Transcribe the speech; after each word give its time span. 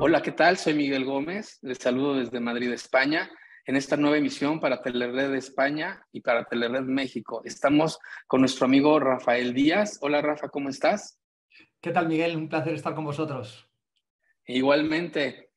Hola, 0.00 0.22
¿qué 0.22 0.32
tal? 0.32 0.56
Soy 0.56 0.74
Miguel 0.74 1.04
Gómez. 1.04 1.58
Les 1.62 1.78
saludo 1.78 2.14
desde 2.14 2.40
Madrid, 2.40 2.72
España, 2.72 3.30
en 3.66 3.76
esta 3.76 3.96
nueva 3.96 4.16
emisión 4.16 4.58
para 4.58 4.80
Telered 4.80 5.34
España 5.34 6.02
y 6.12 6.22
para 6.22 6.44
Telered 6.44 6.84
México. 6.84 7.42
Estamos 7.44 7.98
con 8.26 8.40
nuestro 8.40 8.64
amigo 8.64 8.98
Rafael 8.98 9.52
Díaz. 9.52 9.98
Hola, 10.00 10.22
Rafa, 10.22 10.48
¿cómo 10.48 10.70
estás? 10.70 11.20
¿Qué 11.80 11.90
tal, 11.90 12.08
Miguel? 12.08 12.36
Un 12.36 12.48
placer 12.48 12.72
estar 12.74 12.94
con 12.94 13.04
vosotros. 13.04 13.68
Igualmente. 14.46 15.50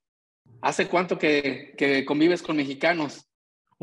¿Hace 0.61 0.87
cuánto 0.87 1.17
que, 1.17 1.73
que 1.77 2.03
convives 2.03 2.41
con 2.41 2.57
mexicanos? 2.57 3.30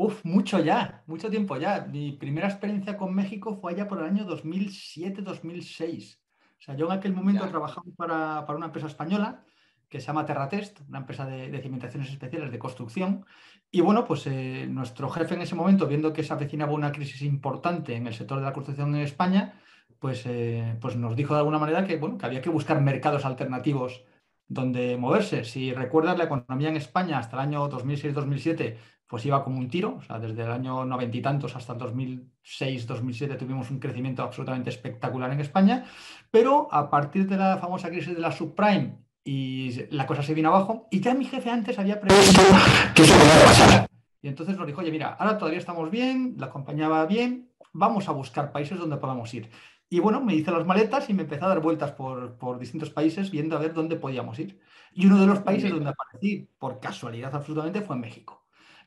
Uf, 0.01 0.23
mucho 0.23 0.59
ya, 0.59 1.03
mucho 1.07 1.29
tiempo 1.29 1.57
ya. 1.57 1.81
Mi 1.81 2.13
primera 2.13 2.47
experiencia 2.47 2.95
con 2.95 3.13
México 3.13 3.57
fue 3.59 3.73
allá 3.73 3.85
por 3.85 3.97
el 3.99 4.05
año 4.05 4.25
2007-2006. 4.25 6.17
O 6.57 6.61
sea, 6.61 6.73
yo 6.77 6.85
en 6.85 6.93
aquel 6.93 7.13
momento 7.13 7.45
trabajaba 7.49 7.85
para, 7.97 8.45
para, 8.45 8.55
una 8.55 8.67
empresa 8.67 8.87
española 8.87 9.43
que 9.89 9.99
se 9.99 10.07
llama 10.07 10.25
Terratest, 10.25 10.79
una 10.87 10.99
empresa 10.99 11.25
de, 11.25 11.51
de 11.51 11.61
cimentaciones 11.61 12.09
especiales 12.09 12.49
de 12.49 12.57
construcción. 12.57 13.25
Y 13.71 13.81
bueno, 13.81 14.05
pues 14.05 14.25
eh, 14.27 14.67
nuestro 14.69 15.09
jefe 15.09 15.35
en 15.35 15.41
ese 15.41 15.55
momento, 15.55 15.85
viendo 15.85 16.13
que 16.13 16.23
se 16.23 16.31
avecinaba 16.31 16.71
una 16.71 16.93
crisis 16.93 17.21
importante 17.23 17.93
en 17.97 18.07
el 18.07 18.13
sector 18.13 18.39
de 18.39 18.45
la 18.45 18.53
construcción 18.53 18.95
en 18.95 19.01
España, 19.01 19.59
pues, 19.99 20.25
eh, 20.25 20.77
pues 20.79 20.95
nos 20.95 21.13
dijo 21.17 21.33
de 21.33 21.39
alguna 21.39 21.59
manera 21.59 21.83
que, 21.83 21.97
bueno, 21.97 22.17
que 22.17 22.25
había 22.25 22.41
que 22.41 22.49
buscar 22.49 22.79
mercados 22.79 23.25
alternativos 23.25 24.05
donde 24.47 24.95
moverse. 24.95 25.43
Si 25.43 25.73
recuerdas, 25.73 26.17
la 26.17 26.23
economía 26.23 26.69
en 26.69 26.77
España 26.77 27.19
hasta 27.19 27.35
el 27.35 27.41
año 27.41 27.69
2006-2007 27.69 28.77
pues 29.09 29.25
iba 29.25 29.43
como 29.43 29.57
un 29.57 29.69
tiro, 29.69 29.95
o 29.97 30.01
sea, 30.03 30.19
desde 30.19 30.43
el 30.43 30.51
año 30.51 30.85
noventa 30.85 31.17
y 31.17 31.21
tantos 31.21 31.55
hasta 31.55 31.73
el 31.73 31.79
2006-2007 31.79 33.37
tuvimos 33.37 33.71
un 33.71 33.79
crecimiento 33.79 34.21
absolutamente 34.21 34.69
espectacular 34.69 35.31
en 35.31 35.39
España, 35.39 35.83
pero 36.29 36.67
a 36.71 36.91
partir 36.91 37.27
de 37.27 37.35
la 37.35 37.57
famosa 37.57 37.89
crisis 37.89 38.13
de 38.13 38.21
la 38.21 38.31
subprime 38.31 38.99
y 39.23 39.87
la 39.89 40.05
cosa 40.05 40.21
se 40.21 40.35
vino 40.35 40.49
abajo, 40.49 40.87
y 40.91 41.01
ya 41.01 41.15
mi 41.15 41.25
jefe 41.25 41.49
antes 41.49 41.79
había 41.79 41.99
previsto 41.99 42.39
que 42.95 43.01
eso 43.01 43.15
podía 43.15 43.45
pasar. 43.45 43.87
Y 44.21 44.27
entonces 44.27 44.55
nos 44.55 44.67
dijo, 44.67 44.81
oye, 44.81 44.91
mira, 44.91 45.15
ahora 45.15 45.39
todavía 45.39 45.59
estamos 45.59 45.89
bien, 45.89 46.35
la 46.37 46.51
compañía 46.51 46.87
va 46.87 47.07
bien, 47.07 47.49
vamos 47.73 48.07
a 48.09 48.11
buscar 48.11 48.51
países 48.51 48.77
donde 48.77 48.97
podamos 48.97 49.33
ir. 49.33 49.49
Y 49.89 49.99
bueno, 50.01 50.21
me 50.21 50.35
hice 50.35 50.51
las 50.51 50.67
maletas 50.67 51.09
y 51.09 51.15
me 51.15 51.23
empecé 51.23 51.43
a 51.45 51.47
dar 51.47 51.61
vueltas 51.61 51.93
por, 51.93 52.37
por, 52.37 52.59
distintos 52.59 52.91
países 52.91 53.31
viendo 53.31 53.55
a 53.55 53.59
ver 53.59 53.73
dónde 53.73 53.95
podíamos 53.95 54.37
ir. 54.37 54.59
Y 54.93 55.07
uno 55.07 55.19
de 55.19 55.25
los 55.25 55.39
países 55.39 55.71
donde 55.71 55.89
aparecí, 55.89 56.47
por 56.59 56.79
casualidad 56.79 57.33
absolutamente, 57.33 57.81
fue 57.81 57.95
en 57.95 58.01
México. 58.01 58.38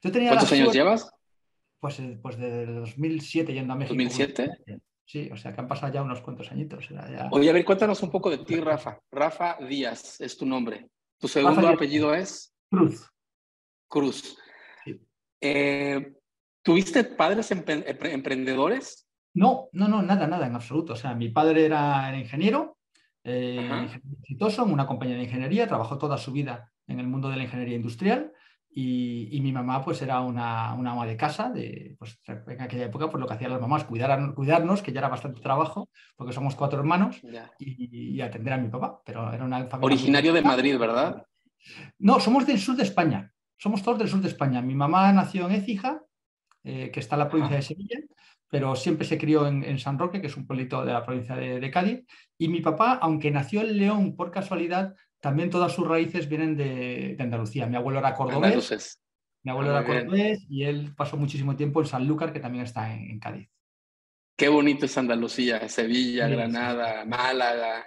¿Cuántos 0.02 0.52
años 0.52 0.72
llevas? 0.72 1.10
Pues, 1.78 1.98
eh, 2.00 2.18
pues 2.20 2.36
desde 2.38 2.66
2007 2.66 3.52
yendo 3.52 3.72
a 3.72 3.76
México. 3.76 3.94
¿2007? 3.94 4.80
Sí, 5.04 5.28
o 5.32 5.36
sea 5.36 5.52
que 5.52 5.60
han 5.60 5.68
pasado 5.68 5.92
ya 5.92 6.02
unos 6.02 6.20
cuantos 6.20 6.50
añitos. 6.50 6.88
Oye, 7.30 7.50
a 7.50 7.52
ver, 7.52 7.64
cuéntanos 7.64 8.02
un 8.02 8.10
poco 8.10 8.30
de 8.30 8.38
ti, 8.38 8.56
Rafa. 8.56 8.98
Rafa 9.10 9.58
Díaz 9.68 10.20
es 10.20 10.36
tu 10.36 10.46
nombre. 10.46 10.88
¿Tu 11.18 11.28
segundo 11.28 11.68
apellido 11.68 12.14
es? 12.14 12.54
Cruz. 12.70 13.10
Cruz. 13.88 14.36
Eh, 15.40 16.14
¿Tuviste 16.62 17.04
padres 17.04 17.50
emprendedores? 17.50 19.08
No, 19.34 19.68
no, 19.72 19.88
no, 19.88 20.02
nada, 20.02 20.26
nada, 20.26 20.46
en 20.46 20.54
absoluto. 20.54 20.92
O 20.92 20.96
sea, 20.96 21.14
mi 21.14 21.30
padre 21.30 21.64
era 21.66 22.16
ingeniero, 22.16 22.78
eh, 23.24 23.88
exitoso 24.20 24.64
en 24.64 24.72
una 24.72 24.86
compañía 24.86 25.16
de 25.16 25.24
ingeniería, 25.24 25.66
trabajó 25.66 25.98
toda 25.98 26.16
su 26.16 26.32
vida 26.32 26.72
en 26.86 27.00
el 27.00 27.08
mundo 27.08 27.28
de 27.28 27.36
la 27.36 27.44
ingeniería 27.44 27.76
industrial 27.76 28.32
y, 28.74 29.38
mi 29.42 29.52
mamá 29.52 29.84
pues 29.84 30.00
era 30.00 30.20
una, 30.20 30.72
una, 30.72 30.92
ama 30.92 31.04
de 31.04 31.16
casa, 31.16 31.50
de, 31.50 31.94
pues, 31.98 32.18
en 32.26 32.60
aquella 32.60 32.86
época 32.86 33.10
pues 33.10 33.20
lo 33.20 33.26
que 33.26 33.34
hacían 33.34 33.50
las 33.50 33.60
mamás, 33.60 33.84
cuidar, 33.84 34.34
cuidarnos, 34.34 34.80
que 34.80 34.92
ya 34.92 35.00
era 35.00 35.08
bastante 35.08 35.42
trabajo, 35.42 35.90
porque 36.16 36.32
somos 36.32 36.54
cuatro 36.54 36.78
hermanos, 36.78 37.20
y, 37.58 38.20
atender 38.20 38.54
a 38.54 38.58
mi 38.58 38.68
papá. 38.68 39.02
Pero 39.04 39.30
era 39.32 39.44
una 39.44 39.66
familia 39.66 39.94
Originario 39.94 40.32
de 40.32 40.42
Madrid, 40.42 40.78
¿verdad? 40.78 41.26
No, 41.98 42.18
somos 42.18 42.46
del 42.46 42.58
sur 42.58 42.76
de 42.76 42.84
España, 42.84 43.32
somos 43.58 43.82
todos 43.82 43.98
del 43.98 44.08
sur 44.08 44.20
de 44.20 44.28
España. 44.28 44.62
Mi 44.62 44.74
mamá 44.74 45.12
nació 45.12 45.46
en 45.46 45.52
Écija, 45.52 46.02
eh, 46.64 46.90
que 46.90 47.00
está 47.00 47.16
en 47.16 47.20
la 47.20 47.28
provincia 47.28 47.56
de 47.56 47.62
Sevilla, 47.62 47.98
pero 48.48 48.74
siempre 48.74 49.06
se 49.06 49.18
crió 49.18 49.46
en, 49.46 49.78
San 49.78 49.98
Roque, 49.98 50.20
que 50.20 50.28
es 50.28 50.36
un 50.36 50.46
pueblito 50.46 50.84
de 50.84 50.92
la 50.92 51.04
provincia 51.04 51.36
de, 51.36 51.70
Cádiz. 51.70 52.04
Y 52.38 52.48
mi 52.48 52.60
papá, 52.60 52.98
aunque 53.02 53.30
nació 53.30 53.60
en 53.60 53.76
León 53.76 54.16
por 54.16 54.30
casualidad, 54.30 54.94
también 55.22 55.50
todas 55.50 55.72
sus 55.72 55.86
raíces 55.86 56.28
vienen 56.28 56.56
de, 56.56 57.16
Andalucía. 57.20 57.66
Mi 57.66 57.76
abuelo 57.76 58.00
era 58.00 58.12
cordobés. 58.12 59.00
Mi 59.44 59.52
abuelo 59.52 59.70
ah, 59.70 59.78
era 59.78 59.86
cordobés 59.86 60.44
y 60.50 60.64
él 60.64 60.92
pasó 60.96 61.16
muchísimo 61.16 61.54
tiempo 61.54 61.80
en 61.80 61.86
Sanlúcar, 61.86 62.32
que 62.32 62.40
también 62.40 62.64
está 62.64 62.92
en, 62.92 63.20
Cádiz. 63.20 63.48
Qué 64.36 64.48
bonito 64.48 64.84
es 64.84 64.98
Andalucía, 64.98 65.68
Sevilla, 65.68 66.26
Granada, 66.26 67.04
Málaga. 67.04 67.86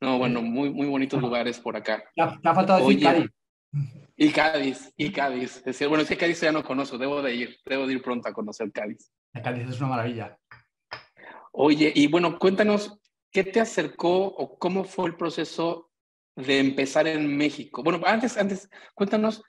No, 0.00 0.18
bueno, 0.18 0.42
muy, 0.42 0.70
muy 0.70 0.88
bonitos 0.88 1.22
lugares 1.22 1.60
por 1.60 1.76
acá. 1.76 2.02
Te 2.16 2.22
ha, 2.22 2.54
faltado 2.54 2.84
decir 2.84 3.00
Cádiz. 3.04 3.30
Y 4.16 4.30
Cádiz, 4.30 4.92
y 4.96 5.12
Cádiz. 5.12 5.58
Es 5.58 5.64
decir, 5.64 5.86
bueno, 5.86 6.02
es 6.02 6.08
que 6.08 6.16
Cádiz 6.16 6.40
ya 6.40 6.50
no 6.50 6.64
conozco, 6.64 6.98
debo 6.98 7.22
de 7.22 7.32
ir, 7.32 7.56
debo 7.64 7.86
de 7.86 7.92
ir 7.92 8.02
pronto 8.02 8.28
a 8.28 8.32
conocer 8.32 8.72
Cádiz. 8.72 9.12
Cádiz 9.32 9.68
es 9.68 9.78
una 9.78 9.90
maravilla. 9.90 10.36
Oye, 11.52 11.92
y 11.94 12.08
bueno, 12.08 12.40
cuéntanos, 12.40 12.98
¿qué 13.30 13.44
te 13.44 13.60
acercó 13.60 14.26
o 14.26 14.58
cómo 14.58 14.82
fue 14.82 15.06
el 15.06 15.14
proceso 15.14 15.91
de 16.36 16.58
empezar 16.58 17.06
en 17.06 17.36
México? 17.36 17.82
Bueno, 17.82 18.00
antes, 18.06 18.36
antes, 18.36 18.68
cuéntanos, 18.94 19.42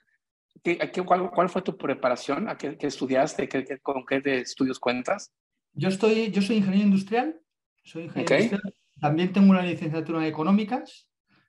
¿qué, 0.62 0.78
cuál, 1.04 1.48
fue 1.48 1.62
tu 1.62 1.76
preparación? 1.76 2.48
¿A 2.48 2.56
qué, 2.56 2.76
estudiaste? 2.80 3.48
¿Qué, 3.48 3.78
¿Con 3.80 4.04
qué 4.06 4.22
estudios 4.24 4.78
cuentas? 4.78 5.32
Yo, 5.72 5.88
estoy, 5.88 6.30
yo 6.30 6.42
soy 6.42 6.56
ingeniero 6.56 6.86
industrial, 6.86 7.40
soy 7.82 8.04
ingeniero 8.04 8.34
industrial. 8.34 8.74
También 9.00 9.32
tengo 9.32 9.50
una 9.50 9.62
licenciatura 9.62 10.20
en 10.20 10.26
económicas 10.26 11.08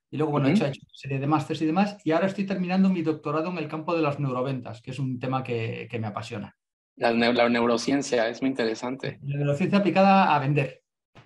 y 0.09 0.17
luego, 0.17 0.31
bueno, 0.31 0.47
he, 0.47 0.53
hecho, 0.53 0.63
una 0.65 0.73
serie 0.93 1.19
de 1.19 1.27
másteres 1.27 1.61
y 1.61 1.65
demás. 1.65 1.97
Y 2.03 2.11
ahora 2.11 2.27
estoy 2.27 2.45
terminando 2.45 2.89
mi 2.89 3.01
doctorado 3.01 3.49
en 3.51 3.57
el 3.57 3.67
campo 3.67 3.95
de 3.95 4.01
las 4.01 4.19
neuroventas, 4.19 4.81
que 4.81 4.91
es 4.91 4.99
un 4.99 5.19
tema 5.19 5.43
que, 5.43 5.87
que 5.89 5.99
me 5.99 6.07
apasiona. 6.07 6.55
La, 6.95 7.11
la, 7.11 7.49
neurociencia 7.49 8.29
es 8.29 8.41
muy 8.41 8.49
interesante. 8.49 9.19
La 9.23 9.37
neurociencia 9.37 9.79
aplicada 9.79 10.33
a 10.33 10.39
vender, 10.39 10.81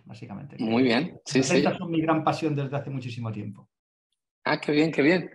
básicamente. 0.05 0.55
Muy 0.57 0.83
bien, 0.83 1.19
sí, 1.25 1.39
Las 1.39 1.53
ventas 1.53 1.77
son 1.77 1.91
mi 1.91 2.01
gran 2.01 2.23
pasión 2.23 2.55
desde 2.55 2.75
hace 2.75 2.89
muchísimo 2.89 3.31
tiempo. 3.31 3.69
Ah, 4.51 4.59
qué 4.59 4.71
bien, 4.71 4.91
qué 4.91 5.03
bien. 5.03 5.29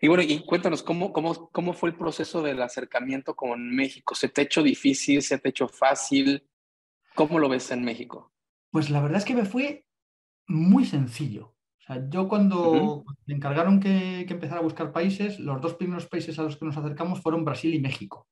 Y 0.00 0.06
bueno, 0.06 0.22
y 0.22 0.46
cuéntanos, 0.46 0.84
¿cómo, 0.84 1.12
cómo, 1.12 1.50
cómo 1.50 1.72
fue 1.72 1.88
el 1.88 1.96
proceso 1.96 2.42
del 2.42 2.62
acercamiento 2.62 3.34
con 3.34 3.74
México? 3.74 4.14
¿Se 4.14 4.28
te 4.28 4.40
ha 4.40 4.44
hecho 4.44 4.62
difícil? 4.62 5.20
¿Se 5.20 5.36
te 5.36 5.48
ha 5.48 5.50
hecho 5.50 5.66
fácil? 5.66 6.48
¿Cómo 7.16 7.40
lo 7.40 7.48
ves 7.48 7.72
en 7.72 7.82
México? 7.82 8.32
Pues 8.70 8.88
la 8.88 9.00
verdad 9.00 9.18
es 9.18 9.24
que 9.24 9.34
me 9.34 9.46
fue 9.46 9.84
muy 10.46 10.84
sencillo. 10.84 11.56
O 11.80 11.84
sea, 11.84 12.08
yo 12.08 12.28
cuando 12.28 13.02
me 13.26 13.34
encargaron 13.34 13.80
que, 13.80 14.26
que, 14.28 14.34
empezara 14.34 14.60
a 14.60 14.62
buscar 14.62 14.92
países, 14.92 15.40
los 15.40 15.60
dos 15.60 15.74
primeros 15.74 16.06
países 16.06 16.38
a 16.38 16.44
los 16.44 16.56
que 16.56 16.64
nos 16.64 16.76
acercamos 16.76 17.20
fueron 17.20 17.44
Brasil 17.44 17.74
y 17.74 17.80
México. 17.80 18.28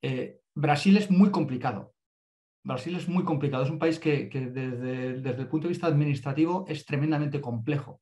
Eh, 0.00 0.40
Brasil 0.54 0.96
es 0.96 1.10
muy 1.10 1.30
complicado. 1.30 1.94
Brasil 2.64 2.96
es 2.96 3.06
muy 3.06 3.22
complicado. 3.22 3.64
Es 3.64 3.70
un 3.70 3.78
país 3.78 3.98
que, 3.98 4.30
desde, 4.32 5.20
desde, 5.20 5.42
el 5.42 5.48
punto 5.48 5.66
de 5.66 5.72
vista 5.72 5.88
administrativo 5.88 6.64
es 6.68 6.86
tremendamente 6.86 7.42
complejo. 7.42 8.00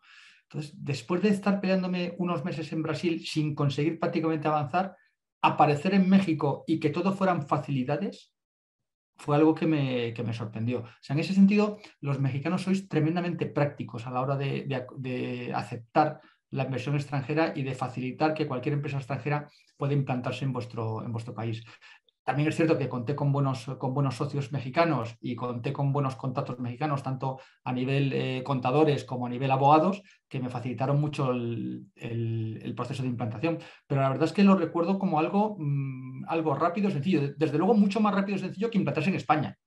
Entonces, 0.49 0.75
después 0.77 1.23
de 1.23 1.31
estar 1.31 1.61
peleándome 1.61 2.15
unos 2.19 2.45
meses 2.45 2.73
en 2.73 2.83
Brasil 2.83 3.27
sin 3.27 3.55
conseguir 3.55 3.99
prácticamente 3.99 4.49
avanzar, 4.49 4.97
aparecer 5.43 5.95
en 5.95 6.09
México 6.09 6.65
y 6.67 6.81
que 6.81 6.91
todo 6.91 7.13
fueran 7.13 7.47
facilidades, 7.47 8.33
fue 9.17 9.37
algo 9.37 9.55
que 9.55 9.67
me, 9.67 10.15
me, 10.25 10.33
sorprendió. 10.33 10.81
O 10.81 10.89
sea, 11.01 11.15
en 11.15 11.21
ese 11.21 11.35
sentido, 11.35 11.79
los 12.01 12.19
mexicanos 12.19 12.63
sois 12.63 12.89
tremendamente 12.89 13.47
prácticos 13.47 14.07
a 14.07 14.11
la 14.11 14.21
hora 14.21 14.37
de, 14.37 14.67
de, 14.97 15.53
aceptar 15.55 16.21
la 16.51 16.65
inversión 16.65 16.95
extranjera 16.95 17.53
y 17.55 17.63
de 17.63 17.75
facilitar 17.75 18.35
que 18.35 18.47
cualquier 18.47 18.75
empresa 18.75 18.99
extranjera 18.99 19.49
pueda 19.77 19.93
implantarse 19.93 20.45
en 20.45 20.53
vuestro, 20.53 21.05
en 21.05 21.13
vuestro 21.13 21.35
país. 21.35 21.63
También 22.25 22.49
es 22.49 22.57
cierto 22.57 22.79
que 22.79 22.89
conté 22.89 23.15
con 23.15 23.33
buenos, 23.33 23.67
con 23.79 23.93
buenos 23.93 24.17
socios 24.17 24.51
mexicanos 24.51 25.17
y 25.21 25.37
conté 25.37 25.75
con 25.75 25.93
buenos 25.93 26.17
contactos 26.17 26.59
mexicanos, 26.59 27.03
tanto 27.03 27.39
a 27.63 27.73
nivel 27.73 28.13
eh, 28.15 28.43
contadores 28.43 29.05
como 29.05 29.27
a 29.27 29.29
nivel 29.29 29.51
abogados, 29.51 30.03
que 30.27 30.41
me 30.41 30.49
facilitaron 30.49 30.99
mucho 30.99 31.33
el, 31.33 32.73
proceso 32.75 33.03
de 33.03 33.11
implantación. 33.11 33.59
Pero 33.87 34.01
la 34.01 34.09
verdad 34.09 34.25
es 34.25 34.33
que 34.33 34.43
lo 34.43 34.57
recuerdo 34.57 34.99
como 34.99 35.19
algo, 35.19 35.57
mm, 35.59 36.25
algo 36.27 36.55
rápido, 36.55 36.91
sencillo. 36.91 37.35
Desde 37.37 37.59
luego, 37.59 37.75
mucho 37.75 38.01
más 38.01 38.15
rápido 38.15 38.37
y 38.37 38.41
sencillo 38.41 38.71
que 38.71 38.79
implantarse 38.79 39.11
en 39.11 39.17
España. 39.17 39.59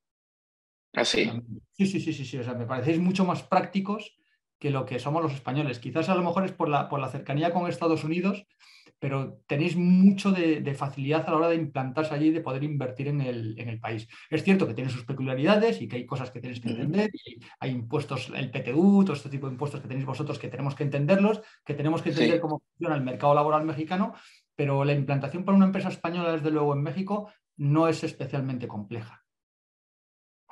¿Ah, 0.95 1.05
sí? 1.05 1.29
Sí, 1.73 1.85
sí, 1.85 1.99
sí, 1.99 2.11
sí, 2.11 2.25
sí. 2.25 2.39
O 2.39 2.43
sea, 2.43 2.55
me 2.55 2.65
parecéis 2.65 2.99
mucho 2.99 3.23
más 3.23 3.43
prácticos 3.43 4.17
que 4.57 4.71
lo 4.71 4.83
que 4.85 4.97
somos 4.97 5.21
los 5.21 5.33
españoles. 5.33 5.77
Quizás 5.77 6.09
a 6.09 6.15
lo 6.15 6.23
mejor 6.23 6.43
es 6.43 6.53
por 6.53 6.69
la, 6.69 6.89
por 6.89 6.99
la 6.99 7.09
cercanía 7.09 7.53
con 7.53 7.67
Estados 7.67 8.03
Unidos 8.03 8.47
pero 8.99 9.41
tenéis 9.45 9.75
mucho 9.75 10.31
de, 10.31 10.73
facilidad 10.73 11.23
a 11.27 11.31
la 11.31 11.37
hora 11.37 11.49
de 11.49 11.55
implantarse 11.55 12.13
allí 12.13 12.27
y 12.27 12.31
de 12.31 12.41
poder 12.41 12.63
invertir 12.63 13.07
en 13.07 13.21
el, 13.21 13.79
país. 13.79 14.07
Es 14.29 14.43
cierto 14.43 14.67
que 14.67 14.73
tiene 14.73 14.89
sus 14.89 15.05
peculiaridades 15.05 15.81
y 15.81 15.87
que 15.87 15.97
hay 15.97 16.05
cosas 16.05 16.31
que 16.31 16.39
tenéis 16.39 16.61
que 16.61 16.69
entender, 16.69 17.09
y 17.13 17.39
hay 17.59 17.71
impuestos, 17.71 18.31
el 18.35 18.49
PTU, 18.49 19.03
todo 19.03 19.15
este 19.15 19.29
tipo 19.29 19.47
de 19.47 19.53
impuestos 19.53 19.81
que 19.81 19.87
tenéis 19.87 20.05
vosotros 20.05 20.39
que 20.39 20.47
tenemos 20.47 20.73
que 20.73 20.83
entenderlos, 20.83 21.41
que 21.63 21.75
tenemos 21.75 22.01
que 22.01 22.09
entender 22.09 22.39
cómo 22.39 22.59
funciona 22.59 22.95
el 22.95 23.03
mercado 23.03 23.35
laboral 23.35 23.65
mexicano, 23.65 24.13
pero 24.55 24.83
la 24.83 24.93
implantación 24.93 25.45
para 25.45 25.55
una 25.55 25.67
empresa 25.67 25.89
española, 25.89 26.31
desde 26.31 26.49
luego, 26.49 26.73
en 26.73 26.81
México, 26.81 27.31
no 27.57 27.87
es 27.87 28.03
especialmente 28.03 28.67
compleja. 28.67 29.23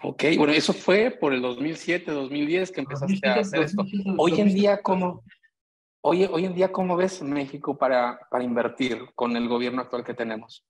Ok, 0.03 0.24
bueno, 0.38 0.53
eso 0.53 0.74
fue 0.74 1.09
por 1.09 1.33
el 1.33 1.42
2007, 1.42 2.12
2010 2.12 2.71
que 2.71 2.81
empezaste 2.81 3.27
a 3.27 3.36
hacer 3.36 3.62
esto. 3.62 3.86
Hoy 4.18 4.39
en 4.39 4.53
día, 4.53 4.81
¿cómo, 4.81 5.24
hoy, 6.07 6.24
hoy 6.31 6.46
en 6.46 6.54
día, 6.54 6.72
¿cómo 6.72 6.96
ves 6.96 7.22
México 7.24 7.78
para, 7.78 8.19
para 8.30 8.44
invertir 8.44 9.10
con 9.16 9.36
el 9.36 9.48
gobierno 9.48 9.81
actual 9.81 10.04
que 10.04 10.13
tenemos? 10.13 10.63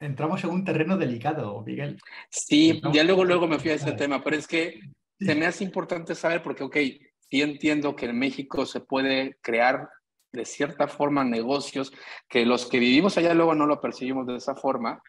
Entramos 0.00 0.42
en 0.42 0.50
un 0.50 0.64
terreno 0.64 0.96
delicado, 0.96 1.62
Miguel. 1.62 1.98
Sí, 2.28 2.80
ya 2.92 3.04
luego, 3.04 3.24
luego 3.24 3.46
me 3.46 3.58
fui 3.58 3.70
a 3.70 3.74
ese 3.74 3.92
tema, 3.92 4.22
pero 4.22 4.36
es 4.36 4.46
que 4.46 4.80
se 5.18 5.34
me 5.34 5.46
hace 5.46 5.64
importante 5.64 6.14
saber 6.14 6.42
porque, 6.42 6.64
ok, 6.64 6.76
sí 7.18 7.42
entiendo 7.42 7.94
que 7.94 8.06
en 8.06 8.18
México 8.18 8.66
se 8.66 8.80
puede 8.80 9.36
crear 9.40 9.88
de 10.32 10.44
cierta 10.44 10.88
forma 10.88 11.24
negocios 11.24 11.92
que 12.28 12.44
los 12.44 12.66
que 12.66 12.78
vivimos 12.78 13.16
allá 13.18 13.34
luego 13.34 13.54
no 13.54 13.66
lo 13.66 13.80
percibimos 13.80 14.26
de 14.26 14.36
esa 14.36 14.54
forma, 14.54 15.00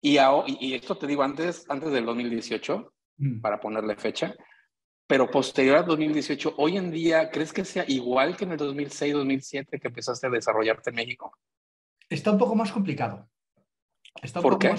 y, 0.00 0.18
y 0.60 0.74
esto 0.74 0.96
te 0.96 1.06
digo 1.06 1.22
antes, 1.22 1.66
antes 1.68 1.90
del 1.92 2.06
2018, 2.06 2.94
mm. 3.18 3.40
para 3.40 3.60
ponerle 3.60 3.96
fecha, 3.96 4.34
pero 5.10 5.28
posterior 5.28 5.76
al 5.76 5.86
2018, 5.86 6.54
hoy 6.58 6.76
en 6.76 6.92
día, 6.92 7.30
¿crees 7.32 7.52
que 7.52 7.64
sea 7.64 7.84
igual 7.88 8.36
que 8.36 8.44
en 8.44 8.52
el 8.52 8.58
2006-2007 8.60 9.80
que 9.80 9.88
empezaste 9.88 10.28
a 10.28 10.30
desarrollarte 10.30 10.90
en 10.90 10.96
México? 10.96 11.36
Está 12.08 12.30
un 12.30 12.38
poco 12.38 12.54
más 12.54 12.70
complicado. 12.70 13.28
Está 14.22 14.40
¿Por 14.40 14.56
qué? 14.56 14.72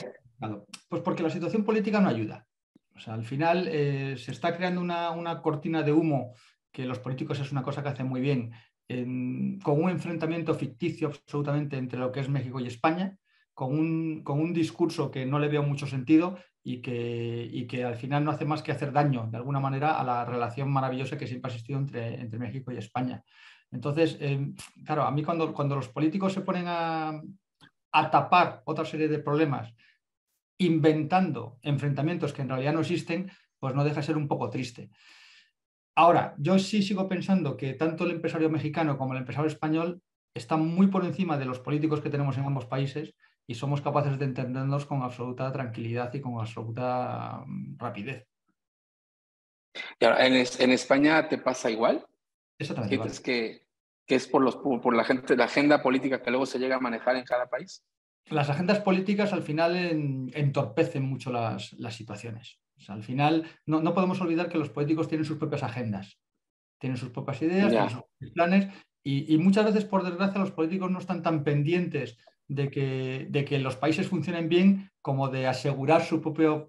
Pues 0.87 1.01
porque 1.01 1.21
la 1.21 1.29
situación 1.29 1.65
política 1.65 1.99
no 1.99 2.07
ayuda. 2.07 2.47
O 2.95 2.99
sea, 3.01 3.13
al 3.15 3.25
final 3.25 3.67
eh, 3.67 4.15
se 4.17 4.31
está 4.31 4.55
creando 4.55 4.79
una, 4.79 5.11
una, 5.11 5.41
cortina 5.41 5.83
de 5.83 5.91
humo 5.91 6.33
que 6.71 6.85
los 6.85 6.99
políticos 6.99 7.37
es 7.41 7.51
una 7.51 7.61
cosa 7.61 7.83
que 7.83 7.89
hacen 7.89 8.07
muy 8.07 8.21
bien, 8.21 8.53
con 8.87 9.83
un 9.83 9.89
enfrentamiento 9.89 10.53
ficticio 10.53 11.09
absolutamente 11.09 11.75
entre 11.75 11.99
lo 11.99 12.09
que 12.09 12.21
es 12.21 12.29
México 12.29 12.61
y 12.61 12.67
España, 12.67 13.17
con 13.53 13.77
un, 13.77 14.23
con 14.23 14.39
un, 14.39 14.53
discurso 14.53 15.11
que 15.11 15.25
no 15.25 15.39
le 15.39 15.47
veo 15.47 15.63
mucho 15.63 15.85
sentido 15.87 16.37
y 16.63 16.81
que, 16.81 17.47
y 17.51 17.67
que, 17.67 17.83
al 17.83 17.95
final 17.95 18.23
no 18.23 18.31
hace 18.31 18.45
más 18.45 18.63
que 18.63 18.71
hacer 18.71 18.91
daño, 18.91 19.27
de 19.29 19.37
alguna 19.37 19.59
manera, 19.59 19.99
a 19.99 20.03
la 20.03 20.25
relación 20.25 20.71
maravillosa 20.71 21.17
que 21.17 21.27
siempre 21.27 21.49
ha 21.49 21.53
existido 21.53 21.79
entre, 21.79 22.21
entre 22.21 22.39
México 22.39 22.71
y 22.71 22.77
España. 22.77 23.23
Entonces, 23.71 24.17
eh, 24.19 24.53
claro, 24.85 25.03
a 25.03 25.11
mí 25.11 25.23
cuando, 25.23 25.53
cuando 25.53 25.75
los 25.75 25.89
políticos 25.89 26.33
se 26.33 26.41
ponen 26.41 26.65
a, 26.67 27.21
a 27.91 28.11
tapar 28.11 28.61
otra 28.65 28.85
serie 28.85 29.07
de 29.07 29.19
problemas 29.19 29.73
inventando 30.57 31.57
enfrentamientos 31.61 32.33
que 32.33 32.43
en 32.43 32.49
realidad 32.49 32.73
no 32.73 32.81
existen, 32.81 33.31
pues 33.59 33.73
no 33.73 33.83
deja 33.83 33.97
de 33.97 34.03
ser 34.03 34.17
un 34.17 34.27
poco 34.27 34.49
triste. 34.49 34.89
Ahora, 35.95 36.35
yo 36.37 36.57
sí 36.59 36.83
sigo 36.83 37.07
pensando 37.07 37.57
que 37.57 37.73
tanto 37.73 38.05
el 38.05 38.11
empresario 38.11 38.49
mexicano 38.49 38.97
como 38.97 39.13
el 39.13 39.19
empresario 39.19 39.47
español 39.47 40.01
están 40.33 40.65
muy 40.65 40.87
por 40.87 41.03
encima 41.03 41.37
de 41.37 41.45
los 41.45 41.59
políticos 41.59 42.01
que 42.01 42.09
tenemos 42.09 42.37
en 42.37 42.45
ambos 42.45 42.65
países 42.65 43.13
y 43.51 43.55
somos 43.55 43.81
capaces 43.81 44.17
de 44.17 44.23
entendernos 44.23 44.85
con 44.85 45.03
absoluta 45.03 45.51
tranquilidad 45.51 46.13
y 46.13 46.21
con 46.21 46.39
absoluta 46.39 47.43
mm, 47.45 47.77
rapidez. 47.77 48.25
¿En, 49.99 50.33
en 50.35 50.71
España 50.71 51.27
te 51.27 51.37
pasa 51.37 51.69
igual? 51.69 52.05
Exactamente. 52.57 52.95
Igual. 52.95 53.11
que, 53.21 53.67
que 54.07 54.15
es 54.15 54.27
por, 54.27 54.41
los, 54.41 54.55
por 54.55 54.95
la, 54.95 55.03
gente, 55.03 55.35
la 55.35 55.45
agenda 55.45 55.83
política 55.83 56.21
que 56.21 56.31
luego 56.31 56.45
se 56.45 56.59
llega 56.59 56.77
a 56.77 56.79
manejar 56.79 57.17
en 57.17 57.25
cada 57.25 57.49
país? 57.49 57.83
Las 58.29 58.49
agendas 58.49 58.79
políticas 58.79 59.33
al 59.33 59.43
final 59.43 59.75
entorpecen 60.33 61.03
mucho 61.03 61.29
las, 61.31 61.73
las 61.73 61.93
situaciones. 61.93 62.61
al 62.87 63.03
final 63.03 63.45
no, 63.65 63.81
no, 63.81 63.93
podemos 63.93 64.21
olvidar 64.21 64.47
que 64.47 64.57
los 64.57 64.69
políticos 64.69 65.09
tienen 65.09 65.25
sus 65.25 65.37
propias 65.37 65.63
agendas, 65.63 66.19
tienen 66.79 66.95
sus 66.95 67.09
propias 67.09 67.41
ideas, 67.41 67.69
tienen 67.69 67.89
sus 67.89 68.31
planes 68.31 68.67
y, 69.03 69.33
y, 69.33 69.37
muchas 69.39 69.65
veces, 69.65 69.83
por 69.83 70.03
desgracia, 70.03 70.39
los 70.39 70.51
políticos 70.51 70.89
no 70.89 70.99
están 70.99 71.21
tan 71.21 71.43
pendientes 71.43 72.17
de 72.51 72.69
que, 72.69 73.27
de 73.29 73.45
que 73.45 73.59
los 73.59 73.77
países 73.77 74.07
funcionen 74.07 74.49
bien 74.49 74.91
como 75.01 75.29
de 75.29 75.47
asegurar 75.47 76.03
su 76.03 76.21
propia 76.21 76.67